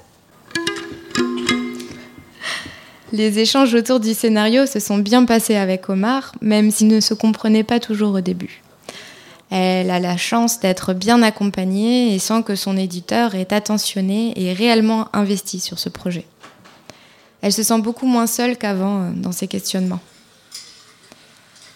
Les 3.12 3.40
échanges 3.40 3.74
autour 3.74 3.98
du 3.98 4.14
scénario 4.14 4.66
se 4.66 4.78
sont 4.78 4.98
bien 4.98 5.24
passés 5.24 5.56
avec 5.56 5.88
Omar, 5.88 6.32
même 6.40 6.70
s'ils 6.70 6.86
ne 6.86 7.00
se 7.00 7.12
comprenaient 7.12 7.64
pas 7.64 7.80
toujours 7.80 8.14
au 8.14 8.20
début. 8.20 8.62
Elle 9.50 9.90
a 9.90 9.98
la 9.98 10.16
chance 10.16 10.60
d'être 10.60 10.94
bien 10.94 11.20
accompagnée 11.22 12.14
et 12.14 12.20
sent 12.20 12.44
que 12.44 12.54
son 12.54 12.76
éditeur 12.76 13.34
est 13.34 13.52
attentionné 13.52 14.32
et 14.36 14.52
réellement 14.52 15.08
investi 15.12 15.58
sur 15.58 15.80
ce 15.80 15.88
projet. 15.88 16.24
Elle 17.42 17.52
se 17.52 17.64
sent 17.64 17.80
beaucoup 17.80 18.06
moins 18.06 18.28
seule 18.28 18.56
qu'avant 18.56 19.02
euh, 19.02 19.10
dans 19.14 19.32
ses 19.32 19.48
questionnements. 19.48 20.00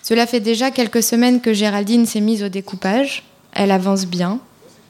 Cela 0.03 0.27
fait 0.27 0.41
déjà 0.41 0.71
quelques 0.71 1.03
semaines 1.03 1.41
que 1.41 1.53
Géraldine 1.53 2.07
s'est 2.07 2.21
mise 2.21 2.45
au 2.45 2.49
découpage. 2.49 3.25
Elle 3.53 3.71
avance 3.71 4.07
bien, 4.07 4.39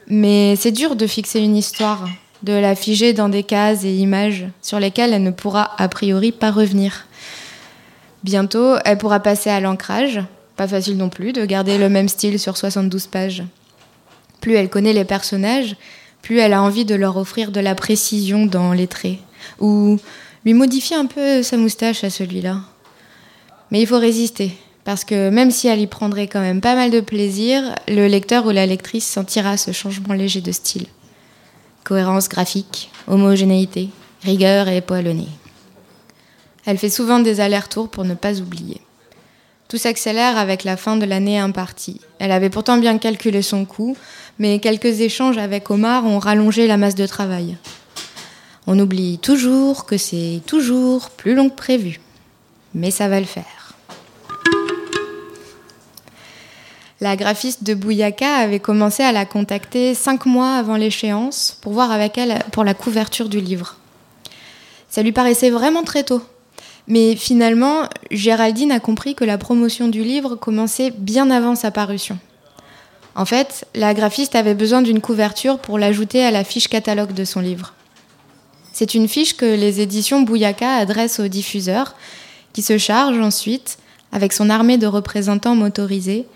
mais 0.08 0.56
c'est 0.56 0.72
dur 0.72 0.96
de 0.96 1.06
fixer 1.06 1.40
une 1.40 1.56
histoire, 1.56 2.08
de 2.44 2.52
la 2.52 2.74
figer 2.74 3.14
dans 3.14 3.30
des 3.30 3.42
cases 3.42 3.84
et 3.84 3.96
images 3.96 4.44
sur 4.60 4.78
lesquelles 4.78 5.14
elle 5.14 5.22
ne 5.22 5.30
pourra 5.30 5.70
a 5.78 5.88
priori 5.88 6.30
pas 6.30 6.50
revenir. 6.50 7.06
Bientôt, 8.22 8.76
elle 8.84 8.98
pourra 8.98 9.20
passer 9.20 9.48
à 9.48 9.60
l'ancrage, 9.60 10.20
pas 10.56 10.68
facile 10.68 10.98
non 10.98 11.08
plus 11.08 11.32
de 11.32 11.44
garder 11.46 11.78
le 11.78 11.88
même 11.88 12.08
style 12.08 12.38
sur 12.38 12.58
72 12.58 13.06
pages. 13.06 13.42
Plus 14.42 14.54
elle 14.54 14.68
connaît 14.68 14.92
les 14.92 15.06
personnages, 15.06 15.74
plus 16.20 16.38
elle 16.38 16.52
a 16.52 16.62
envie 16.62 16.84
de 16.84 16.94
leur 16.94 17.16
offrir 17.16 17.50
de 17.50 17.60
la 17.60 17.74
précision 17.74 18.44
dans 18.44 18.74
les 18.74 18.88
traits, 18.88 19.18
ou 19.58 19.98
lui 20.44 20.52
modifier 20.52 20.96
un 20.96 21.06
peu 21.06 21.42
sa 21.42 21.56
moustache 21.56 22.04
à 22.04 22.10
celui-là. 22.10 22.58
Mais 23.70 23.80
il 23.80 23.86
faut 23.86 23.98
résister, 23.98 24.52
parce 24.84 25.04
que 25.04 25.30
même 25.30 25.50
si 25.50 25.66
elle 25.66 25.80
y 25.80 25.86
prendrait 25.86 26.28
quand 26.28 26.42
même 26.42 26.60
pas 26.60 26.74
mal 26.74 26.90
de 26.90 27.00
plaisir, 27.00 27.74
le 27.88 28.06
lecteur 28.06 28.44
ou 28.44 28.50
la 28.50 28.66
lectrice 28.66 29.06
sentira 29.06 29.56
ce 29.56 29.72
changement 29.72 30.12
léger 30.12 30.42
de 30.42 30.52
style. 30.52 30.86
Cohérence 31.84 32.30
graphique, 32.30 32.90
homogénéité, 33.06 33.90
rigueur 34.22 34.68
et 34.68 34.80
poilonné. 34.80 35.28
Elle 36.64 36.78
fait 36.78 36.88
souvent 36.88 37.18
des 37.18 37.40
allers-retours 37.40 37.90
pour 37.90 38.04
ne 38.04 38.14
pas 38.14 38.40
oublier. 38.40 38.80
Tout 39.68 39.76
s'accélère 39.76 40.38
avec 40.38 40.64
la 40.64 40.78
fin 40.78 40.96
de 40.96 41.04
l'année 41.04 41.38
impartie. 41.38 42.00
Elle 42.18 42.32
avait 42.32 42.48
pourtant 42.48 42.78
bien 42.78 42.96
calculé 42.96 43.42
son 43.42 43.66
coût, 43.66 43.98
mais 44.38 44.60
quelques 44.60 45.00
échanges 45.00 45.36
avec 45.36 45.70
Omar 45.70 46.06
ont 46.06 46.18
rallongé 46.18 46.66
la 46.66 46.78
masse 46.78 46.94
de 46.94 47.06
travail. 47.06 47.56
On 48.66 48.78
oublie 48.78 49.18
toujours 49.18 49.84
que 49.84 49.98
c'est 49.98 50.40
toujours 50.46 51.10
plus 51.10 51.34
long 51.34 51.50
que 51.50 51.56
prévu. 51.56 52.00
Mais 52.72 52.90
ça 52.90 53.08
va 53.08 53.20
le 53.20 53.26
faire. 53.26 53.63
La 57.04 57.16
graphiste 57.16 57.64
de 57.64 57.74
Bouyaka 57.74 58.36
avait 58.36 58.60
commencé 58.60 59.02
à 59.02 59.12
la 59.12 59.26
contacter 59.26 59.92
cinq 59.92 60.24
mois 60.24 60.54
avant 60.54 60.76
l'échéance 60.76 61.58
pour 61.60 61.74
voir 61.74 61.92
avec 61.92 62.16
elle 62.16 62.38
pour 62.50 62.64
la 62.64 62.72
couverture 62.72 63.28
du 63.28 63.42
livre. 63.42 63.76
Ça 64.88 65.02
lui 65.02 65.12
paraissait 65.12 65.50
vraiment 65.50 65.82
très 65.82 66.04
tôt 66.04 66.22
mais 66.88 67.14
finalement, 67.14 67.90
Géraldine 68.10 68.72
a 68.72 68.80
compris 68.80 69.14
que 69.14 69.24
la 69.24 69.36
promotion 69.36 69.88
du 69.88 70.02
livre 70.02 70.34
commençait 70.34 70.92
bien 70.96 71.30
avant 71.30 71.54
sa 71.54 71.70
parution. 71.70 72.18
En 73.14 73.26
fait, 73.26 73.66
la 73.74 73.92
graphiste 73.92 74.34
avait 74.34 74.54
besoin 74.54 74.80
d'une 74.80 75.02
couverture 75.02 75.58
pour 75.58 75.78
l'ajouter 75.78 76.24
à 76.24 76.30
la 76.30 76.42
fiche 76.42 76.68
catalogue 76.68 77.12
de 77.12 77.26
son 77.26 77.40
livre. 77.40 77.74
C'est 78.72 78.94
une 78.94 79.08
fiche 79.08 79.36
que 79.36 79.44
les 79.44 79.82
éditions 79.82 80.22
Bouyaka 80.22 80.76
adressent 80.76 81.20
aux 81.20 81.28
diffuseurs, 81.28 81.96
qui 82.54 82.62
se 82.62 82.78
chargent 82.78 83.20
ensuite, 83.20 83.76
avec 84.10 84.32
son 84.32 84.48
armée 84.48 84.78
de 84.78 84.86
représentants 84.86 85.54
motorisés, 85.54 86.26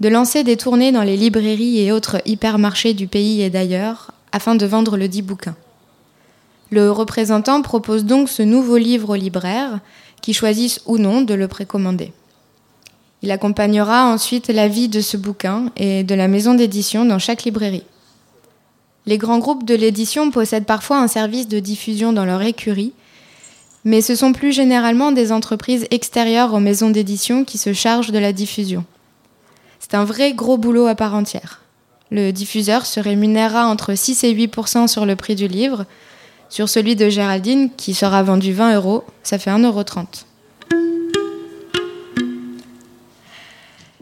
de 0.00 0.08
lancer 0.08 0.44
des 0.44 0.56
tournées 0.56 0.92
dans 0.92 1.02
les 1.02 1.16
librairies 1.16 1.80
et 1.80 1.92
autres 1.92 2.20
hypermarchés 2.26 2.94
du 2.94 3.06
pays 3.06 3.42
et 3.42 3.50
d'ailleurs, 3.50 4.12
afin 4.32 4.54
de 4.54 4.66
vendre 4.66 4.96
le 4.96 5.08
dit 5.08 5.22
bouquin. 5.22 5.56
Le 6.70 6.90
représentant 6.90 7.62
propose 7.62 8.04
donc 8.04 8.28
ce 8.28 8.42
nouveau 8.42 8.76
livre 8.76 9.10
aux 9.10 9.16
libraires, 9.16 9.80
qui 10.20 10.34
choisissent 10.34 10.80
ou 10.86 10.98
non 10.98 11.22
de 11.22 11.34
le 11.34 11.46
précommander. 11.48 12.12
Il 13.22 13.30
accompagnera 13.30 14.12
ensuite 14.12 14.48
la 14.48 14.68
vie 14.68 14.88
de 14.88 15.00
ce 15.00 15.16
bouquin 15.16 15.70
et 15.76 16.02
de 16.02 16.14
la 16.14 16.28
maison 16.28 16.54
d'édition 16.54 17.04
dans 17.04 17.18
chaque 17.18 17.44
librairie. 17.44 17.84
Les 19.06 19.18
grands 19.18 19.38
groupes 19.38 19.64
de 19.64 19.74
l'édition 19.74 20.30
possèdent 20.30 20.66
parfois 20.66 20.98
un 20.98 21.06
service 21.06 21.46
de 21.46 21.60
diffusion 21.60 22.12
dans 22.12 22.24
leur 22.24 22.42
écurie, 22.42 22.92
mais 23.84 24.00
ce 24.00 24.16
sont 24.16 24.32
plus 24.32 24.52
généralement 24.52 25.12
des 25.12 25.30
entreprises 25.30 25.86
extérieures 25.92 26.52
aux 26.52 26.60
maisons 26.60 26.90
d'édition 26.90 27.44
qui 27.44 27.56
se 27.56 27.72
chargent 27.72 28.10
de 28.10 28.18
la 28.18 28.32
diffusion. 28.32 28.84
C'est 29.88 29.96
un 29.96 30.04
vrai 30.04 30.32
gros 30.32 30.58
boulot 30.58 30.88
à 30.88 30.96
part 30.96 31.14
entière. 31.14 31.60
Le 32.10 32.32
diffuseur 32.32 32.84
se 32.84 32.98
rémunérera 32.98 33.68
entre 33.68 33.94
6 33.94 34.24
et 34.24 34.34
8% 34.34 34.88
sur 34.88 35.06
le 35.06 35.14
prix 35.14 35.36
du 35.36 35.46
livre, 35.46 35.84
sur 36.48 36.68
celui 36.68 36.96
de 36.96 37.08
Géraldine, 37.08 37.70
qui 37.76 37.94
sera 37.94 38.24
vendu 38.24 38.52
20 38.52 38.74
euros, 38.74 39.04
ça 39.22 39.38
fait 39.38 39.50
1,30 39.50 39.64
euros. 39.66 39.84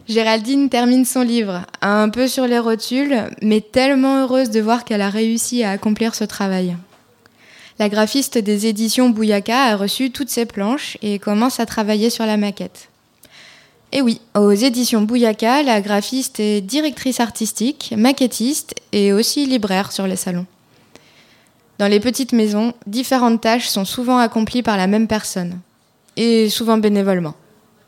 Géraldine 0.07 0.69
termine 0.69 1.05
son 1.05 1.21
livre, 1.21 1.61
un 1.83 2.09
peu 2.09 2.27
sur 2.27 2.47
les 2.47 2.57
rotules, 2.57 3.21
mais 3.43 3.61
tellement 3.61 4.23
heureuse 4.23 4.49
de 4.49 4.61
voir 4.61 4.85
qu'elle 4.85 5.03
a 5.03 5.09
réussi 5.11 5.63
à 5.63 5.69
accomplir 5.69 6.15
ce 6.15 6.23
travail. 6.23 6.75
La 7.77 7.89
graphiste 7.89 8.39
des 8.39 8.65
éditions 8.65 9.11
Bouyaka 9.11 9.65
a 9.65 9.75
reçu 9.75 10.09
toutes 10.09 10.29
ses 10.29 10.47
planches 10.47 10.97
et 11.03 11.19
commence 11.19 11.59
à 11.59 11.67
travailler 11.67 12.09
sur 12.09 12.25
la 12.25 12.37
maquette. 12.37 12.89
Et 13.95 14.01
oui, 14.01 14.19
aux 14.37 14.51
éditions 14.51 15.03
Bouyaka, 15.03 15.63
la 15.63 15.79
graphiste 15.79 16.41
est 16.41 16.59
directrice 16.59 17.21
artistique, 17.21 17.93
maquettiste 17.95 18.75
et 18.91 19.13
aussi 19.13 19.45
libraire 19.45 19.93
sur 19.93 20.05
les 20.05 20.17
salons. 20.17 20.45
Dans 21.79 21.87
les 21.87 22.01
petites 22.01 22.33
maisons, 22.33 22.73
différentes 22.87 23.39
tâches 23.39 23.69
sont 23.69 23.85
souvent 23.85 24.17
accomplies 24.17 24.63
par 24.63 24.75
la 24.75 24.87
même 24.87 25.07
personne, 25.07 25.61
et 26.17 26.49
souvent 26.49 26.77
bénévolement. 26.77 27.35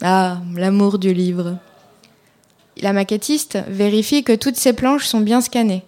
Ah, 0.02 0.38
l'amour 0.56 0.98
du 0.98 1.14
livre. 1.14 1.58
La 2.78 2.94
maquettiste 2.94 3.58
vérifie 3.68 4.24
que 4.24 4.32
toutes 4.32 4.56
ces 4.56 4.72
planches 4.72 5.08
sont 5.08 5.20
bien 5.20 5.42
scannées. 5.42 5.84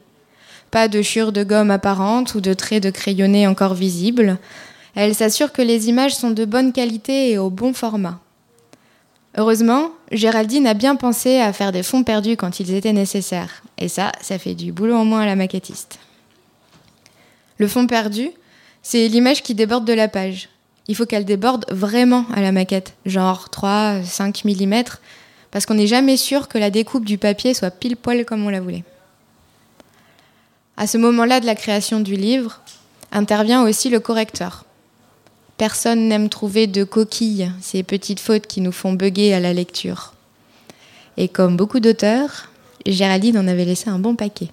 Pas 0.69 0.89
de 0.89 1.01
chure 1.01 1.31
de 1.31 1.45
gomme 1.45 1.71
apparente 1.71 2.35
ou 2.35 2.41
de 2.41 2.53
traits 2.53 2.83
de 2.83 2.89
crayonné 2.89 3.47
encore 3.47 3.73
visibles. 3.73 4.37
Elle 4.95 5.15
s'assure 5.15 5.53
que 5.53 5.61
les 5.61 5.87
images 5.87 6.17
sont 6.17 6.31
de 6.31 6.43
bonne 6.43 6.73
qualité 6.73 7.31
et 7.31 7.37
au 7.37 7.49
bon 7.49 7.71
format. 7.71 8.19
Heureusement, 9.37 9.91
Géraldine 10.11 10.67
a 10.67 10.73
bien 10.73 10.95
pensé 10.95 11.39
à 11.39 11.53
faire 11.53 11.71
des 11.71 11.83
fonds 11.83 12.03
perdus 12.03 12.35
quand 12.35 12.59
ils 12.59 12.73
étaient 12.73 12.93
nécessaires. 12.93 13.61
Et 13.77 13.87
ça, 13.87 14.11
ça 14.21 14.39
fait 14.39 14.55
du 14.55 14.71
boulot 14.71 14.95
en 14.95 15.05
moins 15.05 15.21
à 15.21 15.25
la 15.25 15.35
maquettiste. 15.35 15.99
Le 17.57 17.67
fond 17.67 17.87
perdu, 17.87 18.29
c'est 18.81 19.07
l'image 19.07 19.43
qui 19.43 19.53
déborde 19.53 19.85
de 19.85 19.93
la 19.93 20.07
page. 20.07 20.49
Il 20.87 20.95
faut 20.95 21.05
qu'elle 21.05 21.25
déborde 21.25 21.65
vraiment 21.69 22.25
à 22.33 22.41
la 22.41 22.51
maquette, 22.51 22.95
genre 23.05 23.49
3, 23.49 24.01
5 24.03 24.43
mm, 24.45 24.83
parce 25.51 25.65
qu'on 25.65 25.75
n'est 25.75 25.87
jamais 25.87 26.17
sûr 26.17 26.47
que 26.47 26.57
la 26.57 26.71
découpe 26.71 27.05
du 27.05 27.17
papier 27.17 27.53
soit 27.53 27.69
pile 27.69 27.97
poil 27.97 28.25
comme 28.25 28.45
on 28.45 28.49
la 28.49 28.61
voulait. 28.61 28.83
À 30.77 30.87
ce 30.87 30.97
moment-là 30.97 31.39
de 31.41 31.45
la 31.45 31.55
création 31.55 31.99
du 31.99 32.15
livre, 32.15 32.61
intervient 33.11 33.63
aussi 33.63 33.89
le 33.89 33.99
correcteur. 33.99 34.65
Personne 35.59 36.07
n'aime 36.07 36.29
trouver 36.29 36.67
de 36.67 36.85
coquilles, 36.85 37.51
ces 37.59 37.83
petites 37.83 38.21
fautes 38.21 38.47
qui 38.47 38.61
nous 38.61 38.71
font 38.71 38.93
bugger 38.93 39.33
à 39.33 39.41
la 39.41 39.51
lecture. 39.51 40.13
Et 41.17 41.27
comme 41.27 41.57
beaucoup 41.57 41.81
d'auteurs, 41.81 42.47
Géraldine 42.85 43.37
en 43.37 43.45
avait 43.45 43.65
laissé 43.65 43.89
un 43.89 43.99
bon 43.99 44.15
paquet. 44.15 44.47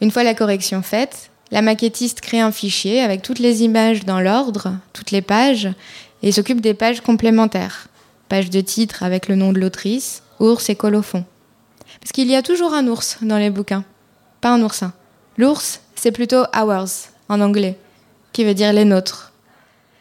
Une 0.00 0.10
fois 0.10 0.24
la 0.24 0.32
correction 0.32 0.80
faite, 0.80 1.30
la 1.50 1.60
maquettiste 1.60 2.22
crée 2.22 2.40
un 2.40 2.52
fichier 2.52 3.02
avec 3.02 3.20
toutes 3.20 3.38
les 3.38 3.62
images 3.62 4.06
dans 4.06 4.18
l'ordre, 4.18 4.78
toutes 4.94 5.10
les 5.10 5.20
pages, 5.20 5.68
et 6.22 6.32
s'occupe 6.32 6.62
des 6.62 6.72
pages 6.72 7.02
complémentaires. 7.02 7.88
Page 8.30 8.48
de 8.48 8.62
titre 8.62 9.02
avec 9.02 9.28
le 9.28 9.36
nom 9.36 9.52
de 9.52 9.60
l'autrice, 9.60 10.22
ours 10.38 10.70
et 10.70 10.74
colophon. 10.74 11.26
Parce 12.00 12.12
qu'il 12.12 12.30
y 12.30 12.34
a 12.34 12.42
toujours 12.42 12.72
un 12.72 12.88
ours 12.88 13.18
dans 13.20 13.36
les 13.36 13.50
bouquins, 13.50 13.84
pas 14.40 14.54
un 14.54 14.62
oursin. 14.62 14.94
L'ours, 15.36 15.82
c'est 15.96 16.12
plutôt 16.12 16.44
ours 16.56 17.10
en 17.28 17.42
anglais, 17.42 17.76
qui 18.32 18.44
veut 18.44 18.54
dire 18.54 18.72
les 18.72 18.86
nôtres. 18.86 19.29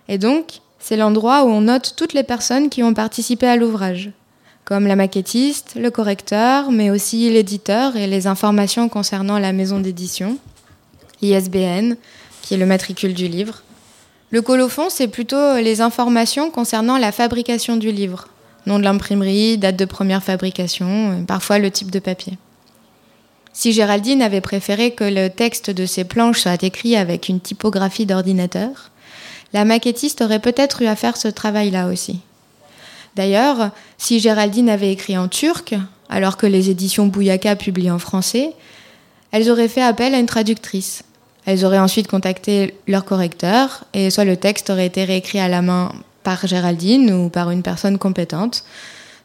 Et 0.09 0.17
donc, 0.17 0.59
c'est 0.79 0.97
l'endroit 0.97 1.43
où 1.43 1.49
on 1.49 1.61
note 1.61 1.93
toutes 1.95 2.13
les 2.13 2.23
personnes 2.23 2.69
qui 2.69 2.81
ont 2.81 2.95
participé 2.95 3.47
à 3.47 3.55
l'ouvrage, 3.55 4.09
comme 4.65 4.87
la 4.87 4.95
maquettiste, 4.95 5.75
le 5.75 5.91
correcteur, 5.91 6.71
mais 6.71 6.89
aussi 6.89 7.29
l'éditeur 7.29 7.95
et 7.95 8.07
les 8.07 8.25
informations 8.25 8.89
concernant 8.89 9.37
la 9.37 9.53
maison 9.53 9.79
d'édition, 9.79 10.37
l'ISBN, 11.21 11.93
qui 12.41 12.55
est 12.55 12.57
le 12.57 12.65
matricule 12.65 13.13
du 13.13 13.27
livre. 13.27 13.61
Le 14.31 14.41
colophon, 14.41 14.87
c'est 14.89 15.07
plutôt 15.07 15.57
les 15.57 15.79
informations 15.79 16.49
concernant 16.49 16.97
la 16.97 17.11
fabrication 17.11 17.77
du 17.77 17.91
livre, 17.91 18.27
nom 18.65 18.79
de 18.79 18.83
l'imprimerie, 18.83 19.59
date 19.59 19.75
de 19.75 19.85
première 19.85 20.23
fabrication, 20.23 21.23
parfois 21.27 21.59
le 21.59 21.69
type 21.69 21.91
de 21.91 21.99
papier. 21.99 22.33
Si 23.53 23.73
Géraldine 23.73 24.23
avait 24.23 24.41
préféré 24.41 24.91
que 24.91 25.03
le 25.03 25.29
texte 25.29 25.69
de 25.69 25.85
ses 25.85 26.03
planches 26.03 26.41
soit 26.41 26.63
écrit 26.63 26.95
avec 26.95 27.29
une 27.29 27.39
typographie 27.41 28.05
d'ordinateur, 28.07 28.89
la 29.53 29.65
maquettiste 29.65 30.21
aurait 30.21 30.39
peut-être 30.39 30.81
eu 30.81 30.87
à 30.87 30.95
faire 30.95 31.17
ce 31.17 31.27
travail-là 31.27 31.87
aussi. 31.87 32.19
D'ailleurs, 33.15 33.71
si 33.97 34.19
Géraldine 34.19 34.69
avait 34.69 34.91
écrit 34.91 35.17
en 35.17 35.27
turc, 35.27 35.75
alors 36.09 36.37
que 36.37 36.47
les 36.47 36.69
éditions 36.69 37.07
Bouyaka 37.07 37.55
publient 37.55 37.91
en 37.91 37.99
français, 37.99 38.53
elles 39.31 39.49
auraient 39.49 39.67
fait 39.67 39.81
appel 39.81 40.15
à 40.15 40.19
une 40.19 40.25
traductrice. 40.25 41.03
Elles 41.45 41.65
auraient 41.65 41.79
ensuite 41.79 42.07
contacté 42.07 42.75
leur 42.87 43.05
correcteur, 43.05 43.85
et 43.93 44.09
soit 44.09 44.25
le 44.25 44.37
texte 44.37 44.69
aurait 44.69 44.85
été 44.85 45.03
réécrit 45.03 45.39
à 45.39 45.47
la 45.47 45.61
main 45.61 45.91
par 46.23 46.45
Géraldine 46.45 47.11
ou 47.11 47.29
par 47.29 47.49
une 47.51 47.63
personne 47.63 47.97
compétente, 47.97 48.63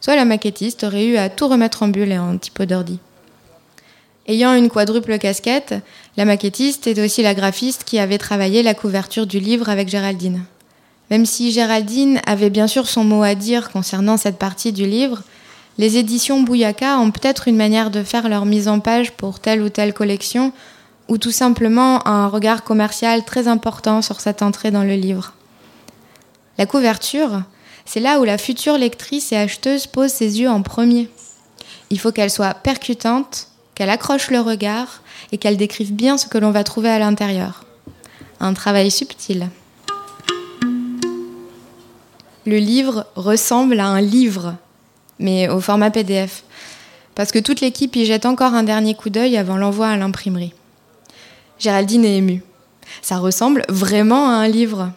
soit 0.01 0.17
la 0.17 0.25
maquettiste 0.25 0.85
aurait 0.85 1.07
eu 1.07 1.17
à 1.17 1.29
tout 1.29 1.49
remettre 1.49 1.83
en 1.83 1.89
bulle 1.89 2.13
et 2.13 2.19
en 2.19 2.37
typo 2.39 2.65
d'ordi. 2.65 2.99
Ayant 4.27 4.55
une 4.55 4.71
quadruple 4.71 5.19
casquette, 5.19 5.75
la 6.17 6.25
maquettiste 6.25 6.87
est 6.87 6.99
aussi 6.99 7.23
la 7.23 7.35
graphiste 7.35 7.85
qui 7.85 7.99
avait 7.99 8.19
travaillé 8.19 8.63
la 8.63 8.73
couverture 8.73 9.27
du 9.27 9.39
livre 9.39 9.69
avec 9.69 9.89
Géraldine. 9.89 10.45
Même 11.11 11.27
si 11.27 11.53
Géraldine 11.53 12.21
avait 12.27 12.49
bien 12.49 12.67
sûr 12.67 12.89
son 12.89 13.05
mot 13.05 13.23
à 13.23 13.35
dire 13.35 13.71
concernant 13.71 14.17
cette 14.17 14.39
partie 14.39 14.73
du 14.73 14.87
livre, 14.87 15.23
les 15.77 15.99
éditions 15.99 16.43
Bouyaka 16.43 16.99
ont 16.99 17.11
peut-être 17.11 17.49
une 17.49 17.57
manière 17.57 17.91
de 17.91 18.03
faire 18.03 18.29
leur 18.29 18.47
mise 18.47 18.69
en 18.69 18.81
page 18.81 19.13
pour 19.13 19.41
telle 19.41 19.61
ou 19.61 19.69
telle 19.69 19.93
collection, 19.93 20.53
ou 21.09 21.19
tout 21.19 21.33
simplement 21.33 22.07
un 22.09 22.29
regard 22.29 22.65
commercial 22.65 23.25
très 23.25 23.47
important 23.47 24.01
sur 24.01 24.21
cette 24.21 24.41
entrée 24.41 24.71
dans 24.71 24.85
le 24.85 24.95
livre. 24.95 25.35
La 26.57 26.65
couverture, 26.65 27.43
c'est 27.85 28.01
là 28.01 28.21
où 28.21 28.25
la 28.25 28.39
future 28.39 28.79
lectrice 28.79 29.33
et 29.33 29.37
acheteuse 29.37 29.87
pose 29.87 30.11
ses 30.11 30.41
yeux 30.41 30.49
en 30.49 30.63
premier. 30.63 31.11
Il 31.91 32.01
faut 32.01 32.13
qu'elle 32.13 32.31
soit 32.31 32.55
percutante, 32.55 33.49
qu'elle 33.75 33.91
accroche 33.91 34.31
le 34.31 34.41
regard 34.41 35.03
et 35.33 35.39
qu'elle 35.39 35.57
décrive 35.57 35.93
bien 35.93 36.19
ce 36.19 36.27
que 36.27 36.39
l'on 36.39 36.51
va 36.51 36.65
trouver 36.65 36.89
à 36.89 36.99
l'intérieur. 36.99 37.65
Un 38.41 38.55
travail 38.55 38.91
subtil. 38.91 39.49
Le 42.47 42.59
livre 42.59 43.07
ressemble 43.17 43.81
à 43.81 43.87
un 43.87 44.01
livre, 44.01 44.57
mais 45.19 45.49
au 45.49 45.61
format 45.61 45.91
PDF, 45.91 46.45
parce 47.15 47.33
que 47.33 47.39
toute 47.39 47.61
l'équipe 47.61 47.97
y 47.97 48.05
jette 48.05 48.27
encore 48.27 48.55
un 48.55 48.65
dernier 48.65 48.95
coup 48.95 49.09
d'œil 49.09 49.37
avant 49.37 49.57
l'envoi 49.57 49.89
à 49.89 49.97
l'imprimerie. 49.97 50.53
Géraldine 51.59 52.05
est 52.05 52.19
émue. 52.19 52.43
Ça 53.01 53.19
ressemble 53.19 53.65
vraiment 53.69 54.29
à 54.29 54.35
un 54.35 54.49
livre. 54.49 54.91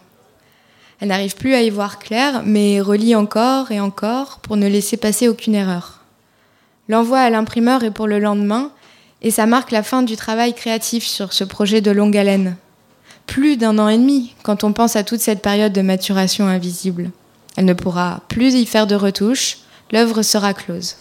Elle 1.00 1.10
n'arrive 1.10 1.36
plus 1.36 1.54
à 1.54 1.62
y 1.62 1.70
voir 1.70 2.00
clair, 2.00 2.42
mais 2.44 2.82
relit 2.82 3.16
encore 3.16 3.72
et 3.72 3.80
encore 3.80 4.40
pour 4.40 4.58
ne 4.58 4.68
laisser 4.68 4.98
passer 4.98 5.28
aucune 5.28 5.56
erreur. 5.56 5.97
L'envoi 6.90 7.20
à 7.20 7.30
l'imprimeur 7.30 7.84
est 7.84 7.92
pour 7.92 8.08
le 8.08 8.20
lendemain, 8.20 8.72
et 9.22 9.32
ça 9.32 9.46
marque 9.46 9.72
la 9.72 9.84
fin 9.84 10.04
du 10.04 10.16
travail 10.16 10.54
créatif 10.54 11.06
sur 11.06 11.34
ce 11.34 11.44
projet 11.44 11.82
de 11.82 11.92
longue 11.92 12.18
haleine. 12.18 12.56
Plus 13.26 13.58
d'un 13.58 13.78
an 13.78 13.90
et 13.90 13.98
demi 13.98 14.34
quand 14.44 14.64
on 14.64 14.74
pense 14.74 14.96
à 14.96 15.04
toute 15.04 15.20
cette 15.20 15.42
période 15.42 15.74
de 15.74 15.82
maturation 15.82 16.48
invisible. 16.48 17.12
Elle 17.58 17.66
ne 17.66 17.74
pourra 17.74 18.22
plus 18.30 18.54
y 18.54 18.66
faire 18.66 18.88
de 18.88 18.96
retouches, 18.96 19.58
l'œuvre 19.92 20.22
sera 20.22 20.54
close. 20.54 20.96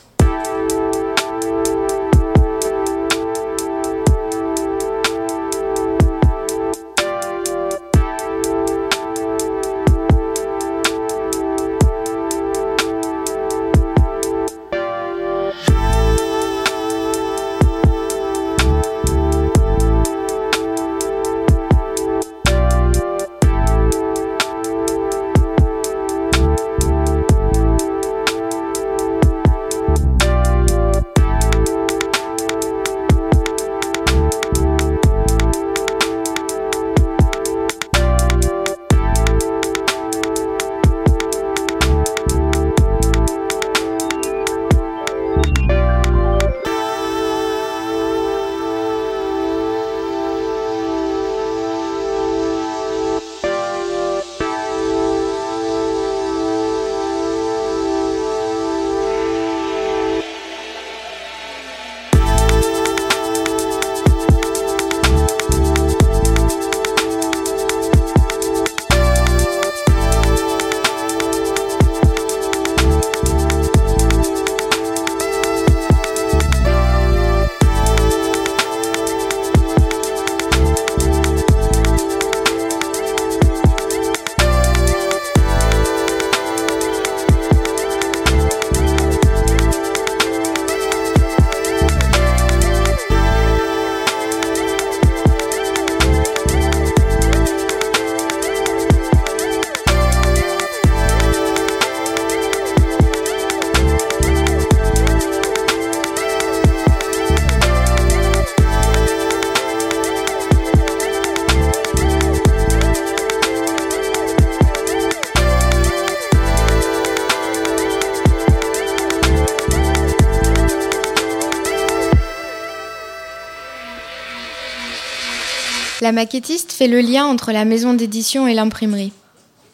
La 126.06 126.12
maquettiste 126.12 126.70
fait 126.70 126.86
le 126.86 127.00
lien 127.00 127.26
entre 127.26 127.50
la 127.50 127.64
maison 127.64 127.92
d'édition 127.92 128.46
et 128.46 128.54
l'imprimerie. 128.54 129.12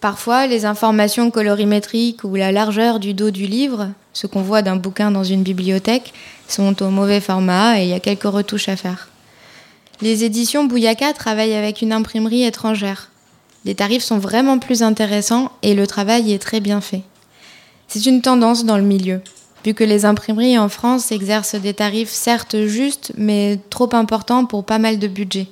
Parfois, 0.01 0.47
les 0.47 0.65
informations 0.65 1.31
colorimétriques 1.31 2.25
ou 2.25 2.37
la 2.37 2.53
largeur 2.53 3.01
du 3.01 3.13
dos 3.13 3.31
du 3.31 3.45
livre, 3.45 3.91
ce 4.15 4.27
qu'on 4.27 4.41
voit 4.41 4.63
d'un 4.63 4.77
bouquin 4.77 5.11
dans 5.11 5.25
une 5.25 5.43
bibliothèque, 5.43 6.15
sont 6.49 6.83
au 6.83 6.89
mauvais 6.89 7.21
format 7.21 7.79
et 7.79 7.83
il 7.83 7.91
y 7.91 7.93
a 7.93 8.01
quelques 8.01 8.23
retouches 8.23 8.71
à 8.71 8.77
faire. 8.77 9.11
Les 10.01 10.25
éditions 10.25 10.65
Bouyaka 10.65 11.13
travaillent 11.13 11.53
avec 11.53 11.83
une 11.83 11.93
imprimerie 11.93 12.45
étrangère. 12.45 13.11
Les 13.67 13.75
tarifs 13.75 14.03
sont 14.03 14.19
vraiment 14.19 14.59
plus 14.59 14.83
intéressants 14.83 15.53
et 15.61 15.75
le 15.75 15.87
travail 15.87 16.33
est 16.33 16.39
très 16.39 16.61
bien 16.61 16.81
fait. 16.81 17.03
C'est 17.89 18.07
une 18.07 18.23
tendance 18.23 18.65
dans 18.65 18.79
le 18.79 18.85
milieu, 18.85 19.21
vu 19.67 19.75
que 19.75 19.85
les 19.85 20.07
imprimeries 20.07 20.59
en 20.59 20.71
France 20.71 21.13
exercent 21.13 21.57
des 21.57 21.75
tarifs 21.75 22.09
certes 22.09 22.65
justes, 22.65 23.13
mais 23.19 23.61
trop 23.69 23.95
importants 23.95 24.47
pour 24.47 24.65
pas 24.65 24.79
mal 24.79 24.99
de 24.99 25.09
budget. 25.09 25.49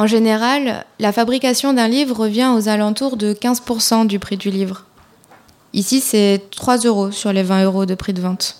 En 0.00 0.06
général, 0.06 0.86
la 0.98 1.12
fabrication 1.12 1.74
d'un 1.74 1.86
livre 1.86 2.16
revient 2.16 2.50
aux 2.56 2.70
alentours 2.70 3.18
de 3.18 3.34
15% 3.34 4.06
du 4.06 4.18
prix 4.18 4.38
du 4.38 4.50
livre. 4.50 4.86
Ici, 5.74 6.00
c'est 6.00 6.40
3 6.52 6.78
euros 6.86 7.10
sur 7.10 7.34
les 7.34 7.42
20 7.42 7.64
euros 7.64 7.84
de 7.84 7.94
prix 7.94 8.14
de 8.14 8.22
vente. 8.22 8.56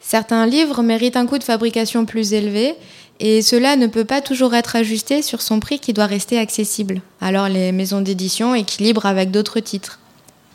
Certains 0.00 0.44
livres 0.44 0.82
méritent 0.82 1.16
un 1.16 1.24
coût 1.24 1.38
de 1.38 1.44
fabrication 1.44 2.04
plus 2.04 2.34
élevé 2.34 2.74
et 3.20 3.40
cela 3.40 3.76
ne 3.76 3.86
peut 3.86 4.04
pas 4.04 4.20
toujours 4.20 4.54
être 4.54 4.76
ajusté 4.76 5.22
sur 5.22 5.40
son 5.40 5.60
prix 5.60 5.78
qui 5.78 5.94
doit 5.94 6.04
rester 6.04 6.38
accessible. 6.38 7.00
Alors 7.22 7.48
les 7.48 7.72
maisons 7.72 8.02
d'édition 8.02 8.54
équilibrent 8.54 9.06
avec 9.06 9.30
d'autres 9.30 9.60
titres. 9.60 9.98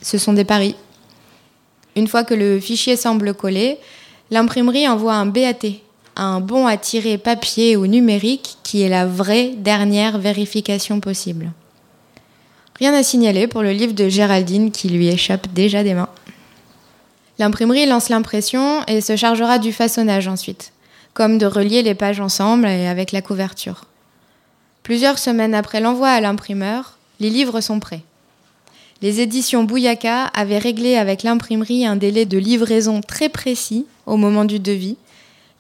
Ce 0.04 0.20
sont 0.20 0.34
des 0.34 0.46
paris. 0.46 0.76
Une 1.96 2.08
fois 2.08 2.24
que 2.24 2.36
le 2.36 2.60
fichier 2.60 2.96
semble 2.96 3.34
collé, 3.34 3.80
l'imprimerie 4.30 4.88
envoie 4.88 5.16
un 5.16 5.26
BAT, 5.26 5.82
un 6.24 6.39
bon 6.39 6.67
à 6.67 6.78
tirer 6.78 7.17
papier 7.17 7.76
ou 7.76 7.88
numérique 7.88 8.57
qui 8.63 8.82
est 8.82 8.89
la 8.89 9.05
vraie 9.05 9.49
dernière 9.57 10.17
vérification 10.17 10.99
possible. 10.99 11.51
Rien 12.78 12.93
à 12.93 13.03
signaler 13.03 13.47
pour 13.47 13.63
le 13.63 13.72
livre 13.72 13.93
de 13.93 14.09
Géraldine 14.09 14.72
qui 14.72 14.89
lui 14.89 15.07
échappe 15.07 15.51
déjà 15.53 15.84
des 15.84 15.93
mains. 15.93 16.09
L'imprimerie 17.39 17.86
lance 17.86 18.09
l'impression 18.09 18.84
et 18.86 19.01
se 19.01 19.15
chargera 19.15 19.57
du 19.57 19.74
façonnage 19.74 20.28
ensuite, 20.28 20.74
comme 21.13 21.38
de 21.38 21.45
relier 21.45 21.82
les 21.82 21.95
pages 21.95 22.19
ensemble 22.19 22.67
et 22.67 22.88
avec 22.88 23.11
la 23.11 23.22
couverture. 23.22 23.86
Plusieurs 24.84 25.19
semaines 25.19 25.55
après 25.55 25.80
l'envoi 25.80 26.09
à 26.09 26.22
l'imprimeur, 26.22 26.97
les 27.19 27.30
livres 27.30 27.61
sont 27.61 27.80
prêts. 27.80 28.03
Les 29.01 29.22
éditions 29.22 29.63
Bouyaka 29.63 30.26
avaient 30.26 30.59
réglé 30.59 30.95
avec 30.95 31.24
l'imprimerie 31.24 31.86
un 31.86 31.95
délai 31.95 32.26
de 32.26 32.38
livraison 32.38 33.01
très 33.01 33.30
précis 33.30 33.88
au 34.05 34.17
moment 34.17 34.45
du 34.45 34.59
devis. 34.59 34.97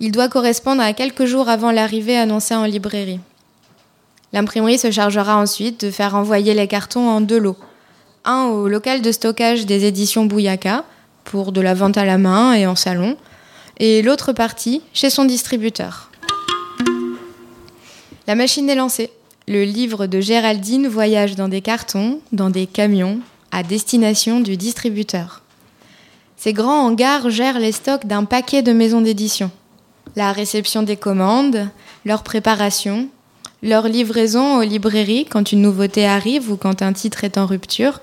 Il 0.03 0.11
doit 0.11 0.29
correspondre 0.29 0.81
à 0.81 0.93
quelques 0.93 1.25
jours 1.25 1.47
avant 1.47 1.71
l'arrivée 1.71 2.17
annoncée 2.17 2.55
en 2.55 2.65
librairie. 2.65 3.19
L'imprimerie 4.33 4.79
se 4.79 4.89
chargera 4.89 5.37
ensuite 5.37 5.85
de 5.85 5.91
faire 5.91 6.15
envoyer 6.15 6.55
les 6.55 6.67
cartons 6.67 7.07
en 7.07 7.21
deux 7.21 7.37
lots. 7.37 7.57
Un 8.25 8.45
au 8.45 8.67
local 8.67 9.03
de 9.03 9.11
stockage 9.11 9.67
des 9.67 9.85
éditions 9.85 10.25
Bouyaka, 10.25 10.85
pour 11.23 11.51
de 11.51 11.61
la 11.61 11.75
vente 11.75 11.97
à 11.97 12.05
la 12.05 12.17
main 12.17 12.53
et 12.53 12.65
en 12.65 12.75
salon, 12.75 13.15
et 13.77 14.01
l'autre 14.01 14.33
partie 14.33 14.81
chez 14.91 15.11
son 15.11 15.23
distributeur. 15.23 16.09
La 18.25 18.33
machine 18.33 18.71
est 18.71 18.75
lancée. 18.75 19.11
Le 19.47 19.65
livre 19.65 20.07
de 20.07 20.19
Géraldine 20.19 20.87
voyage 20.87 21.35
dans 21.35 21.47
des 21.47 21.61
cartons, 21.61 22.21
dans 22.31 22.49
des 22.49 22.65
camions, 22.65 23.19
à 23.51 23.61
destination 23.61 24.39
du 24.39 24.57
distributeur. 24.57 25.43
Ces 26.37 26.53
grands 26.53 26.87
hangars 26.87 27.29
gèrent 27.29 27.59
les 27.59 27.71
stocks 27.71 28.07
d'un 28.07 28.23
paquet 28.23 28.63
de 28.63 28.73
maisons 28.73 29.01
d'édition. 29.01 29.51
La 30.15 30.31
réception 30.31 30.83
des 30.83 30.97
commandes, 30.97 31.69
leur 32.05 32.23
préparation, 32.23 33.07
leur 33.63 33.87
livraison 33.87 34.57
aux 34.57 34.63
librairies 34.63 35.25
quand 35.25 35.51
une 35.51 35.61
nouveauté 35.61 36.05
arrive 36.05 36.51
ou 36.51 36.57
quand 36.57 36.81
un 36.81 36.93
titre 36.93 37.23
est 37.23 37.37
en 37.37 37.45
rupture, 37.45 38.01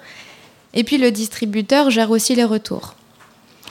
et 0.75 0.85
puis 0.85 0.99
le 0.99 1.11
distributeur 1.11 1.91
gère 1.91 2.11
aussi 2.11 2.35
les 2.35 2.45
retours. 2.45 2.95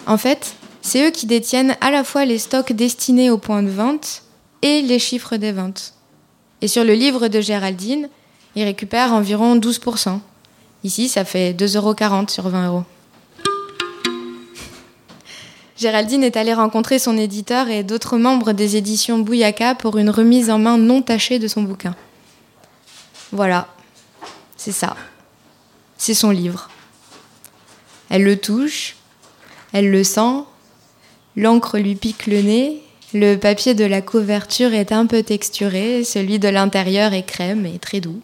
En 0.06 0.18
fait, 0.18 0.56
c'est 0.82 1.08
eux 1.08 1.12
qui 1.12 1.26
détiennent 1.26 1.76
à 1.82 1.92
la 1.92 2.04
fois 2.04 2.26
les 2.26 2.38
stocks 2.38 2.74
destinés 2.74 3.30
aux 3.30 3.38
points 3.38 3.64
de 3.64 3.70
vente 3.70 4.24
et 4.62 4.82
les 4.82 5.00
chiffres 5.00 5.38
des 5.38 5.52
ventes. 5.52 5.94
Et 6.62 6.68
sur 6.68 6.84
le 6.84 6.94
livre 6.94 7.28
de 7.28 7.42
Géraldine, 7.42 8.10
ils 8.56 8.64
récupèrent 8.64 9.14
environ 9.14 9.58
12%. 9.58 10.20
Ici, 10.84 11.10
ça 11.10 11.26
fait 11.26 11.54
2,40 11.54 11.78
euros 11.78 12.28
sur 12.28 12.50
20 12.50 12.68
euros. 12.68 12.84
Géraldine 15.78 16.24
est 16.24 16.38
allée 16.38 16.56
rencontrer 16.56 16.98
son 16.98 17.18
éditeur 17.18 17.70
et 17.70 17.84
d'autres 17.84 18.18
membres 18.18 18.52
des 18.52 18.78
éditions 18.78 19.20
Bouyaka 19.20 19.76
pour 19.76 19.98
une 19.98 20.10
remise 20.10 20.50
en 20.50 20.58
main 20.58 20.78
non 20.78 21.04
tachée 21.04 21.38
de 21.38 21.48
son 21.48 21.62
bouquin. 21.62 21.96
Voilà, 23.32 23.68
c'est 24.56 24.72
ça. 24.72 24.96
C'est 25.98 26.16
son 26.16 26.32
livre. 26.32 26.70
Elle 28.10 28.24
le 28.24 28.38
touche, 28.38 28.96
elle 29.72 29.92
le 29.92 30.04
sent, 30.04 30.44
l'encre 31.36 31.78
lui 31.78 31.96
pique 31.96 32.26
le 32.26 32.42
nez, 32.42 32.82
le 33.14 33.36
papier 33.36 33.74
de 33.74 33.86
la 33.86 34.02
couverture 34.02 34.74
est 34.74 34.92
un 34.92 35.06
peu 35.06 35.22
texturé, 35.22 36.04
celui 36.04 36.40
de 36.40 36.48
l'intérieur 36.50 37.14
est 37.14 37.24
crème 37.24 37.66
et 37.66 37.78
très 37.78 38.00
doux. 38.00 38.22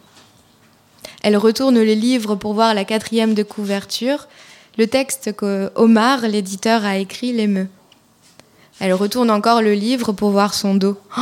Elle 1.22 1.38
retourne 1.38 1.80
les 1.80 1.96
livres 1.96 2.36
pour 2.36 2.54
voir 2.54 2.74
la 2.74 2.84
quatrième 2.84 3.34
de 3.34 3.44
couverture, 3.44 4.28
le 4.78 4.88
texte 4.88 5.36
que 5.36 5.72
Omar, 5.76 6.22
l'éditeur, 6.22 6.86
a 6.86 6.98
écrit 6.98 7.32
l'émeut. 7.32 7.70
Elle 8.80 8.94
retourne 8.94 9.30
encore 9.30 9.62
le 9.62 9.74
livre 9.74 10.12
pour 10.14 10.32
voir 10.32 10.54
son 10.54 10.76
dos. 10.76 10.98
Oh 11.18 11.22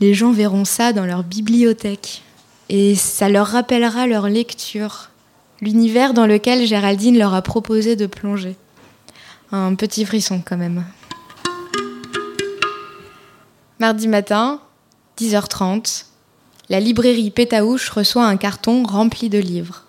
les 0.00 0.14
gens 0.14 0.32
verront 0.32 0.64
ça 0.64 0.92
dans 0.92 1.06
leur 1.06 1.22
bibliothèque. 1.22 2.22
Et 2.68 2.94
ça 2.94 3.28
leur 3.28 3.46
rappellera 3.46 4.06
leur 4.06 4.28
lecture, 4.28 5.10
l'univers 5.60 6.14
dans 6.14 6.26
lequel 6.26 6.66
Géraldine 6.66 7.18
leur 7.18 7.34
a 7.34 7.42
proposé 7.42 7.94
de 7.96 8.06
plonger. 8.06 8.56
Un 9.52 9.74
petit 9.74 10.04
frisson 10.04 10.42
quand 10.44 10.56
même. 10.56 10.84
Mardi 13.78 14.08
matin, 14.08 14.60
10h30, 15.18 16.06
la 16.70 16.80
librairie 16.80 17.30
Pétaouche 17.30 17.90
reçoit 17.90 18.26
un 18.26 18.36
carton 18.36 18.84
rempli 18.84 19.28
de 19.28 19.38
livres. 19.38 19.83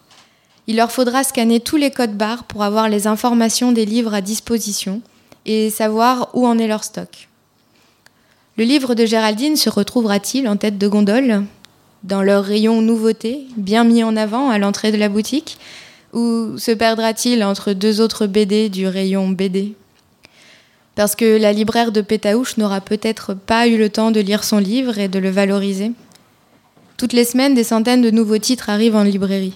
Il 0.67 0.77
leur 0.77 0.91
faudra 0.91 1.23
scanner 1.23 1.59
tous 1.59 1.77
les 1.77 1.91
codes 1.91 2.17
barres 2.17 2.43
pour 2.45 2.63
avoir 2.63 2.89
les 2.89 3.05
informations 3.05 3.71
des 3.71 3.85
livres 3.85 4.13
à 4.13 4.21
disposition 4.21 5.01
et 5.45 5.69
savoir 5.69 6.29
où 6.33 6.47
en 6.47 6.57
est 6.57 6.67
leur 6.67 6.83
stock. 6.83 7.29
Le 8.57 8.63
livre 8.63 8.95
de 8.95 9.05
Géraldine 9.05 9.57
se 9.57 9.69
retrouvera-t-il 9.69 10.47
en 10.47 10.57
tête 10.57 10.77
de 10.77 10.87
gondole, 10.87 11.43
dans 12.03 12.23
leur 12.23 12.43
rayon 12.43 12.81
nouveauté, 12.81 13.45
bien 13.57 13.83
mis 13.83 14.03
en 14.03 14.15
avant 14.15 14.49
à 14.49 14.57
l'entrée 14.57 14.91
de 14.91 14.97
la 14.97 15.09
boutique, 15.09 15.57
ou 16.13 16.57
se 16.57 16.71
perdra-t-il 16.71 17.43
entre 17.43 17.73
deux 17.73 17.99
autres 18.01 18.25
BD 18.25 18.69
du 18.69 18.87
rayon 18.87 19.29
BD 19.29 19.73
Parce 20.95 21.15
que 21.15 21.37
la 21.37 21.51
libraire 21.51 21.91
de 21.91 22.01
Pétaouche 22.01 22.57
n'aura 22.57 22.79
peut-être 22.79 23.33
pas 23.33 23.67
eu 23.67 23.77
le 23.77 23.89
temps 23.89 24.11
de 24.11 24.21
lire 24.21 24.43
son 24.43 24.59
livre 24.59 24.97
et 24.97 25.09
de 25.09 25.19
le 25.19 25.29
valoriser. 25.29 25.91
Toutes 26.97 27.13
les 27.13 27.25
semaines, 27.25 27.53
des 27.53 27.65
centaines 27.65 28.01
de 28.01 28.11
nouveaux 28.11 28.37
titres 28.37 28.69
arrivent 28.69 28.95
en 28.95 29.03
librairie. 29.03 29.53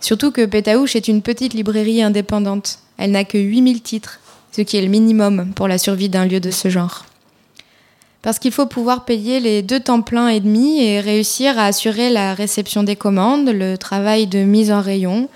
Surtout 0.00 0.30
que 0.30 0.44
Pétaouche 0.44 0.96
est 0.96 1.08
une 1.08 1.22
petite 1.22 1.54
librairie 1.54 2.02
indépendante. 2.02 2.78
Elle 2.96 3.12
n'a 3.12 3.24
que 3.24 3.38
8000 3.38 3.82
titres, 3.82 4.20
ce 4.52 4.62
qui 4.62 4.76
est 4.76 4.82
le 4.82 4.88
minimum 4.88 5.52
pour 5.54 5.68
la 5.68 5.78
survie 5.78 6.08
d'un 6.08 6.24
lieu 6.24 6.40
de 6.40 6.50
ce 6.50 6.68
genre. 6.68 7.04
Parce 8.22 8.38
qu'il 8.38 8.52
faut 8.52 8.66
pouvoir 8.66 9.04
payer 9.04 9.40
les 9.40 9.62
deux 9.62 9.80
temps 9.80 10.02
plein 10.02 10.28
et 10.28 10.40
demi 10.40 10.82
et 10.82 11.00
réussir 11.00 11.58
à 11.58 11.66
assurer 11.66 12.10
la 12.10 12.34
réception 12.34 12.82
des 12.82 12.96
commandes, 12.96 13.48
le 13.48 13.78
travail 13.78 14.26
de 14.26 14.40
mise 14.40 14.70
en 14.70 14.82
rayon, 14.82 15.28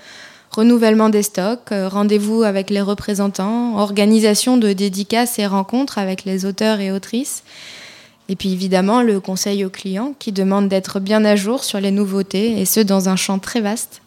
renouvellement 0.51 1.09
des 1.09 1.23
stocks, 1.23 1.71
euh, 1.71 1.89
rendez-vous 1.89 2.43
avec 2.43 2.69
les 2.69 2.81
représentants, 2.81 3.77
organisation 3.77 4.57
de 4.57 4.71
dédicaces 4.73 5.39
et 5.39 5.47
rencontres 5.47 5.97
avec 5.97 6.25
les 6.25 6.45
auteurs 6.45 6.79
et 6.79 6.91
autrices, 6.91 7.43
et 8.29 8.35
puis 8.35 8.53
évidemment 8.53 9.01
le 9.01 9.19
conseil 9.19 9.65
aux 9.65 9.69
clients 9.69 10.13
qui 10.17 10.31
demande 10.31 10.69
d'être 10.69 10.99
bien 10.99 11.25
à 11.25 11.35
jour 11.35 11.63
sur 11.63 11.79
les 11.79 11.91
nouveautés, 11.91 12.61
et 12.61 12.65
ce 12.65 12.79
dans 12.79 13.09
un 13.09 13.15
champ 13.15 13.39
très 13.39 13.61
vaste. 13.61 14.01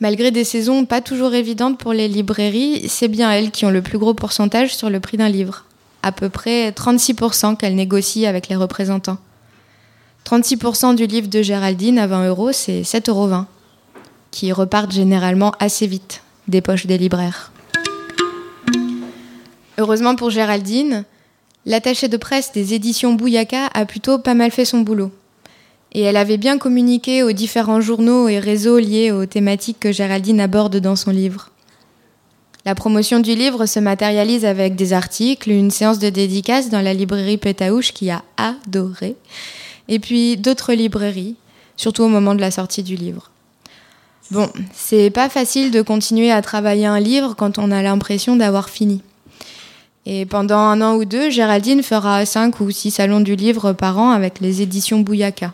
Malgré 0.00 0.30
des 0.30 0.44
saisons 0.44 0.84
pas 0.84 1.00
toujours 1.00 1.34
évidentes 1.34 1.78
pour 1.78 1.92
les 1.92 2.08
librairies, 2.08 2.88
c'est 2.88 3.08
bien 3.08 3.30
elles 3.30 3.50
qui 3.50 3.64
ont 3.64 3.70
le 3.70 3.82
plus 3.82 3.98
gros 3.98 4.14
pourcentage 4.14 4.74
sur 4.74 4.90
le 4.90 5.00
prix 5.00 5.16
d'un 5.16 5.28
livre. 5.28 5.64
À 6.02 6.10
peu 6.10 6.28
près 6.28 6.70
36% 6.70 7.56
qu'elles 7.56 7.76
négocient 7.76 8.28
avec 8.28 8.48
les 8.48 8.56
représentants. 8.56 9.18
36% 10.26 10.96
du 10.96 11.06
livre 11.06 11.28
de 11.28 11.42
Géraldine 11.42 11.98
à 11.98 12.06
20 12.06 12.28
euros, 12.28 12.52
c'est 12.52 12.82
7,20 12.82 13.10
euros, 13.10 13.44
qui 14.30 14.52
repartent 14.52 14.92
généralement 14.92 15.52
assez 15.60 15.86
vite 15.86 16.22
des 16.48 16.60
poches 16.60 16.86
des 16.86 16.98
libraires. 16.98 17.52
Heureusement 19.78 20.16
pour 20.16 20.30
Géraldine, 20.30 21.04
l'attaché 21.66 22.08
de 22.08 22.16
presse 22.16 22.52
des 22.52 22.74
éditions 22.74 23.14
Bouyaka 23.14 23.66
a 23.72 23.84
plutôt 23.84 24.18
pas 24.18 24.34
mal 24.34 24.50
fait 24.50 24.64
son 24.64 24.80
boulot 24.80 25.12
et 25.92 26.00
elle 26.00 26.16
avait 26.16 26.38
bien 26.38 26.58
communiqué 26.58 27.22
aux 27.22 27.32
différents 27.32 27.80
journaux 27.80 28.28
et 28.28 28.38
réseaux 28.38 28.78
liés 28.78 29.10
aux 29.10 29.26
thématiques 29.26 29.80
que 29.80 29.92
Géraldine 29.92 30.40
aborde 30.40 30.78
dans 30.78 30.96
son 30.96 31.10
livre. 31.10 31.50
La 32.64 32.74
promotion 32.74 33.18
du 33.20 33.34
livre 33.34 33.66
se 33.66 33.80
matérialise 33.80 34.44
avec 34.44 34.74
des 34.74 34.92
articles, 34.92 35.50
une 35.50 35.70
séance 35.70 35.98
de 35.98 36.08
dédicace 36.08 36.70
dans 36.70 36.80
la 36.80 36.94
librairie 36.94 37.36
Pétaouche 37.36 37.92
qui 37.92 38.10
a 38.10 38.22
adoré, 38.36 39.16
et 39.88 39.98
puis 39.98 40.36
d'autres 40.36 40.72
librairies, 40.72 41.36
surtout 41.76 42.04
au 42.04 42.08
moment 42.08 42.34
de 42.34 42.40
la 42.40 42.50
sortie 42.50 42.82
du 42.82 42.94
livre. 42.94 43.30
Bon, 44.30 44.48
c'est 44.72 45.10
pas 45.10 45.28
facile 45.28 45.72
de 45.72 45.82
continuer 45.82 46.30
à 46.30 46.40
travailler 46.40 46.86
un 46.86 47.00
livre 47.00 47.34
quand 47.36 47.58
on 47.58 47.70
a 47.70 47.82
l'impression 47.82 48.36
d'avoir 48.36 48.70
fini. 48.70 49.02
Et 50.06 50.24
pendant 50.24 50.58
un 50.58 50.80
an 50.80 50.94
ou 50.94 51.04
deux, 51.04 51.30
Géraldine 51.30 51.82
fera 51.82 52.24
cinq 52.24 52.60
ou 52.60 52.70
six 52.70 52.92
salons 52.92 53.20
du 53.20 53.36
livre 53.36 53.72
par 53.72 53.98
an 53.98 54.10
avec 54.10 54.40
les 54.40 54.62
éditions 54.62 55.00
Bouyaka. 55.00 55.52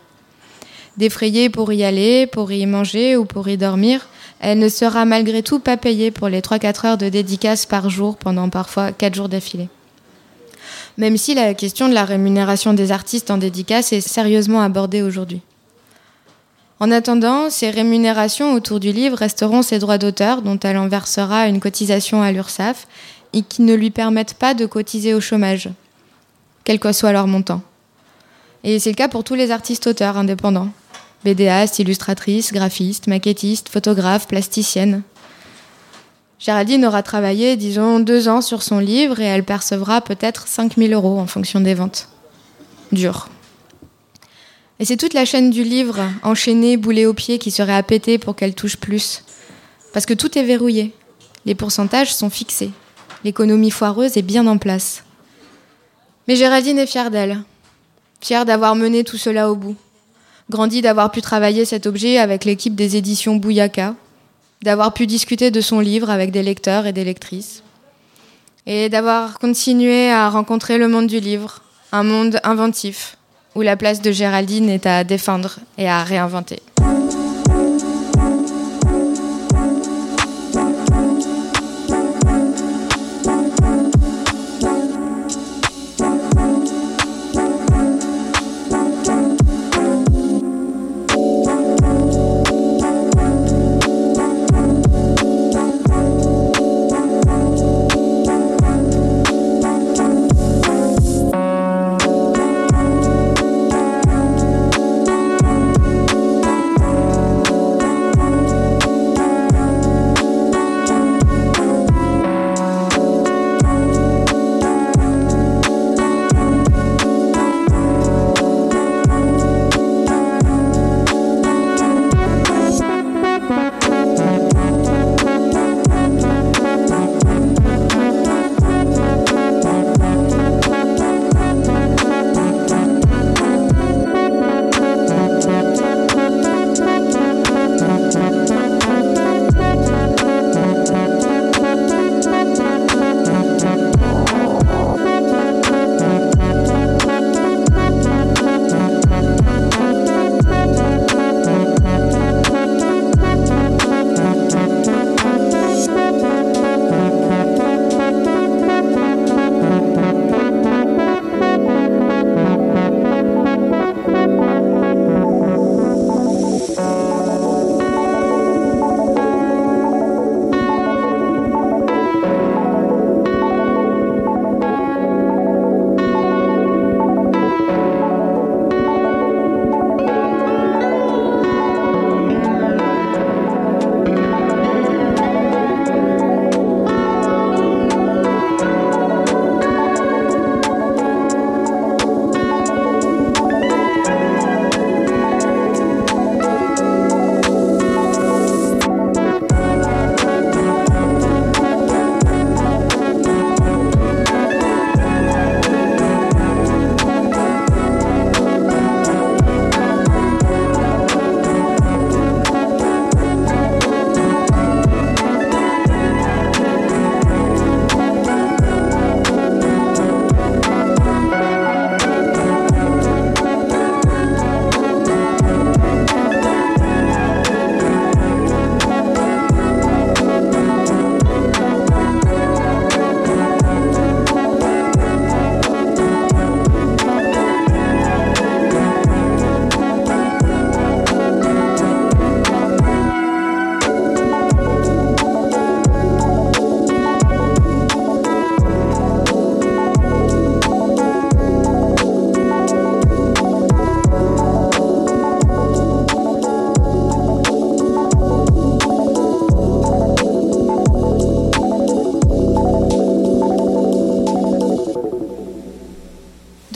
Défrayée 0.99 1.49
pour 1.49 1.73
y 1.73 1.85
aller, 1.85 2.27
pour 2.27 2.51
y 2.51 2.67
manger 2.67 3.17
ou 3.17 3.25
pour 3.25 3.49
y 3.49 3.57
dormir, 3.57 4.09
elle 4.41 4.59
ne 4.59 4.69
sera 4.69 5.05
malgré 5.05 5.45
tout 5.45 5.61
pas 5.61 5.77
payée 5.77 6.11
pour 6.11 6.29
les 6.29 6.41
3-4 6.41 6.87
heures 6.87 6.99
de 6.99 7.09
dédicaces 7.09 7.67
par 7.67 7.89
jour 7.89 8.17
pendant 8.17 8.49
parfois 8.49 8.91
4 8.91 9.15
jours 9.15 9.29
d'affilée. 9.29 9.69
Même 10.97 11.17
si 11.17 11.35
la 11.35 11.55
question 11.55 11.89
de 11.89 11.95
la 11.95 12.05
rémunération 12.05 12.75
des 12.75 12.91
artistes 12.91 13.31
en 13.31 13.39
dédicace 13.39 13.93
est 13.93 14.01
sérieusement 14.01 14.61
abordée 14.61 15.03
aujourd'hui. 15.03 15.41
En 16.81 16.91
attendant, 16.91 17.49
ces 17.49 17.71
rémunérations 17.71 18.53
autour 18.53 18.81
du 18.81 18.91
livre 18.91 19.19
resteront 19.19 19.63
ses 19.63 19.79
droits 19.79 19.99
d'auteur 19.99 20.43
dont 20.43 20.59
elle 20.59 20.79
en 20.79 20.89
versera 20.89 21.47
une 21.47 21.61
cotisation 21.61 22.23
à 22.23 22.33
l'URSSAF 22.33 22.89
et 23.33 23.43
qui 23.43 23.63
ne 23.63 23.75
lui 23.75 23.91
permettent 23.91 24.35
pas 24.35 24.53
de 24.55 24.67
cotiser 24.67 25.15
au 25.15 25.21
chômage, 25.21 25.69
quel 26.65 26.81
que 26.81 26.91
soit 26.91 27.13
leur 27.13 27.29
montant. 27.29 27.63
Et 28.65 28.81
c'est 28.81 28.91
le 28.91 28.97
cas 28.97 29.09
pour 29.09 29.23
tous 29.23 29.37
les 29.37 29.53
artistes 29.53 29.87
auteurs 29.87 30.17
indépendants. 30.17 30.69
BDastes, 31.25 31.81
illustratrices, 31.81 32.53
graphistes, 32.53 33.07
maquettistes, 33.07 33.69
photographes, 33.69 34.29
plasticiennes. 34.29 35.03
Géraldine 36.39 36.87
aura 36.87 37.03
travaillé, 37.03 37.57
disons, 37.57 37.99
deux 37.99 38.29
ans 38.29 38.41
sur 38.41 38.63
son 38.63 38.79
livre 38.79 39.19
et 39.19 39.25
elle 39.25 39.45
percevra 39.45 40.01
peut-être 40.01 40.47
5000 40.47 40.93
euros 40.93 41.19
en 41.19 41.27
fonction 41.27 41.61
des 41.61 41.75
ventes. 41.75 42.09
Dur. 42.93 43.29
Et 44.79 44.85
c'est 44.85 44.97
toute 44.97 45.15
la 45.15 45.25
chaîne 45.25 45.51
du 45.51 45.65
livre, 45.65 46.01
enchaînée, 46.23 46.77
boulée 46.77 47.07
au 47.07 47.15
pied, 47.15 47.39
qui 47.39 47.51
serait 47.51 47.75
à 47.75 47.83
péter 47.83 48.19
pour 48.19 48.37
qu'elle 48.37 48.55
touche 48.55 48.77
plus. 48.77 49.25
Parce 49.93 50.07
que 50.07 50.15
tout 50.15 50.39
est 50.39 50.45
verrouillé. 50.45 50.95
Les 51.45 51.57
pourcentages 51.57 52.15
sont 52.15 52.31
fixés. 52.31 52.71
L'économie 53.25 53.73
foireuse 53.73 54.17
est 54.17 54.23
bien 54.23 54.47
en 54.47 54.59
place. 54.59 55.03
Mais 56.29 56.37
Géraldine 56.37 56.79
est 56.79 56.87
fière 56.87 57.11
d'elle. 57.11 57.43
Fière 58.21 58.45
d'avoir 58.45 58.77
mené 58.77 59.03
tout 59.03 59.17
cela 59.17 59.51
au 59.51 59.57
bout 59.57 59.77
grandi 60.51 60.83
d'avoir 60.83 61.11
pu 61.11 61.21
travailler 61.21 61.65
cet 61.65 61.87
objet 61.87 62.19
avec 62.19 62.45
l'équipe 62.45 62.75
des 62.75 62.97
éditions 62.97 63.37
Bouyaka, 63.37 63.95
d'avoir 64.63 64.93
pu 64.93 65.07
discuter 65.07 65.51
de 65.51 65.61
son 65.61 65.81
livre 65.81 66.11
avec 66.11 66.31
des 66.31 66.43
lecteurs 66.43 66.87
et 66.87 66.93
des 66.93 67.05
lectrices, 67.05 67.63
et 68.67 68.89
d'avoir 68.89 69.39
continué 69.39 70.11
à 70.11 70.29
rencontrer 70.29 70.79
le 70.79 70.89
monde 70.89 71.07
du 71.07 71.21
livre, 71.21 71.63
un 71.93 72.03
monde 72.03 72.41
inventif, 72.45 73.17
où 73.55 73.63
la 73.63 73.77
place 73.77 74.03
de 74.03 74.13
Géraldine 74.13 74.69
est 74.69 74.87
à 74.87 75.05
défendre 75.05 75.59
et 75.79 75.89
à 75.89 76.03
réinventer. 76.05 76.61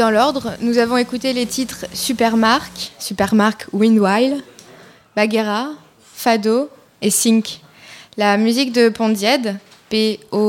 Dans 0.02 0.10
l'ordre, 0.10 0.56
nous 0.58 0.78
avons 0.78 0.96
écouté 0.96 1.32
les 1.32 1.46
titres 1.46 1.86
Supermark, 1.92 2.90
Supermark 2.98 3.68
Windwild, 3.72 4.42
Baguera, 5.14 5.68
Fado 6.12 6.68
et 7.00 7.10
Sync. 7.10 7.60
La 8.16 8.36
musique 8.36 8.72
de 8.72 8.88
Pondied, 8.88 9.54
P-O-N-D-Y-E-D, 9.90 10.40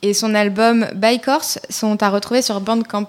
et 0.00 0.14
son 0.14 0.34
album 0.34 0.86
Corse 1.22 1.58
sont 1.68 2.02
à 2.02 2.08
retrouver 2.08 2.40
sur 2.40 2.62
Bandcamp. 2.62 3.08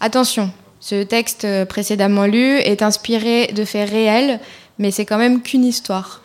Attention, 0.00 0.50
ce 0.80 1.04
texte 1.04 1.46
précédemment 1.66 2.26
lu 2.26 2.56
est 2.56 2.82
inspiré 2.82 3.52
de 3.54 3.64
faits 3.64 3.88
réels, 3.88 4.40
mais 4.80 4.90
c'est 4.90 5.06
quand 5.06 5.18
même 5.18 5.40
qu'une 5.42 5.64
histoire. 5.64 6.20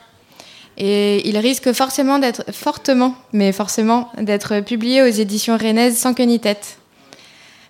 Et 0.77 1.27
il 1.27 1.37
risque 1.37 1.71
forcément 1.73 2.19
d'être, 2.19 2.43
fortement, 2.51 3.15
mais 3.31 3.51
forcément, 3.51 4.11
d'être 4.17 4.59
publié 4.61 5.01
aux 5.01 5.07
éditions 5.07 5.57
Rennaises 5.57 5.97
sans 5.97 6.13
queue 6.13 6.23
ni 6.23 6.39
tête. 6.39 6.77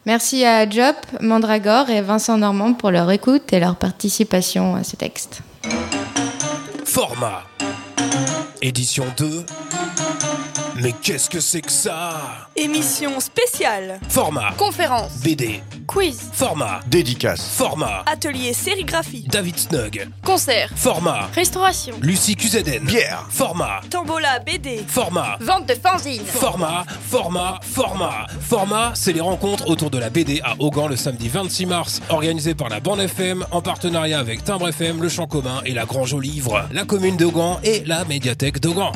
Merci 0.06 0.45
à 0.45 0.70
Job, 0.70 0.95
Mandragore 1.20 1.89
et 1.89 2.01
Vincent 2.01 2.38
Normand 2.38 2.74
pour 2.74 2.91
leur 2.91 3.10
écoute 3.12 3.51
et 3.53 3.60
leur 3.60 3.76
participation 3.76 4.76
à 4.76 4.84
ce 4.84 4.95
texte. 4.95 5.41
Format. 6.84 7.43
Édition 8.62 9.06
2. 9.18 9.45
Mais 10.78 10.91
qu'est-ce 10.91 11.30
que 11.30 11.39
c'est 11.39 11.61
que 11.61 11.71
ça 11.71 12.49
Émission 12.55 13.21
spéciale. 13.21 13.97
Format. 14.09 14.51
Conférence. 14.57 15.21
BD. 15.23 15.61
Quiz. 15.88 16.30
Format. 16.34 16.82
Dédicace. 16.88 17.55
Format. 17.55 18.03
Atelier 18.05 18.51
sérigraphie. 18.51 19.26
David 19.30 19.57
Snug. 19.57 20.09
Concert. 20.21 20.69
Format. 20.76 21.30
Restauration. 21.34 21.95
Lucie 22.01 22.36
Cuzeden. 22.36 22.84
Bière. 22.84 23.26
Format. 23.30 23.82
Tombola 23.89 24.39
BD. 24.39 24.84
Format. 24.86 25.38
Vente 25.39 25.65
de 25.67 25.76
fanzines. 25.76 26.26
Format, 26.26 26.84
format, 27.09 27.59
format. 27.61 28.28
Format, 28.41 28.91
c'est 28.95 29.13
les 29.13 29.21
rencontres 29.21 29.69
autour 29.69 29.89
de 29.89 29.97
la 29.97 30.09
BD 30.09 30.41
à 30.43 30.55
Augan 30.59 30.88
le 30.88 30.97
samedi 30.97 31.30
26 31.30 31.65
mars, 31.67 32.01
organisé 32.09 32.53
par 32.53 32.67
la 32.67 32.82
bande 32.82 32.99
FM 32.99 33.45
en 33.51 33.61
partenariat 33.61 34.19
avec 34.19 34.43
Timbre 34.43 34.67
FM, 34.69 35.01
Le 35.01 35.07
Champ 35.07 35.28
Commun 35.28 35.61
et 35.65 35.73
la 35.73 35.86
Grange 35.86 36.13
au 36.13 36.19
Livre, 36.19 36.67
la 36.73 36.84
commune 36.84 37.15
d'Augan 37.15 37.59
et 37.63 37.84
la 37.86 38.03
médiathèque 38.03 38.59
d'Augan. 38.59 38.91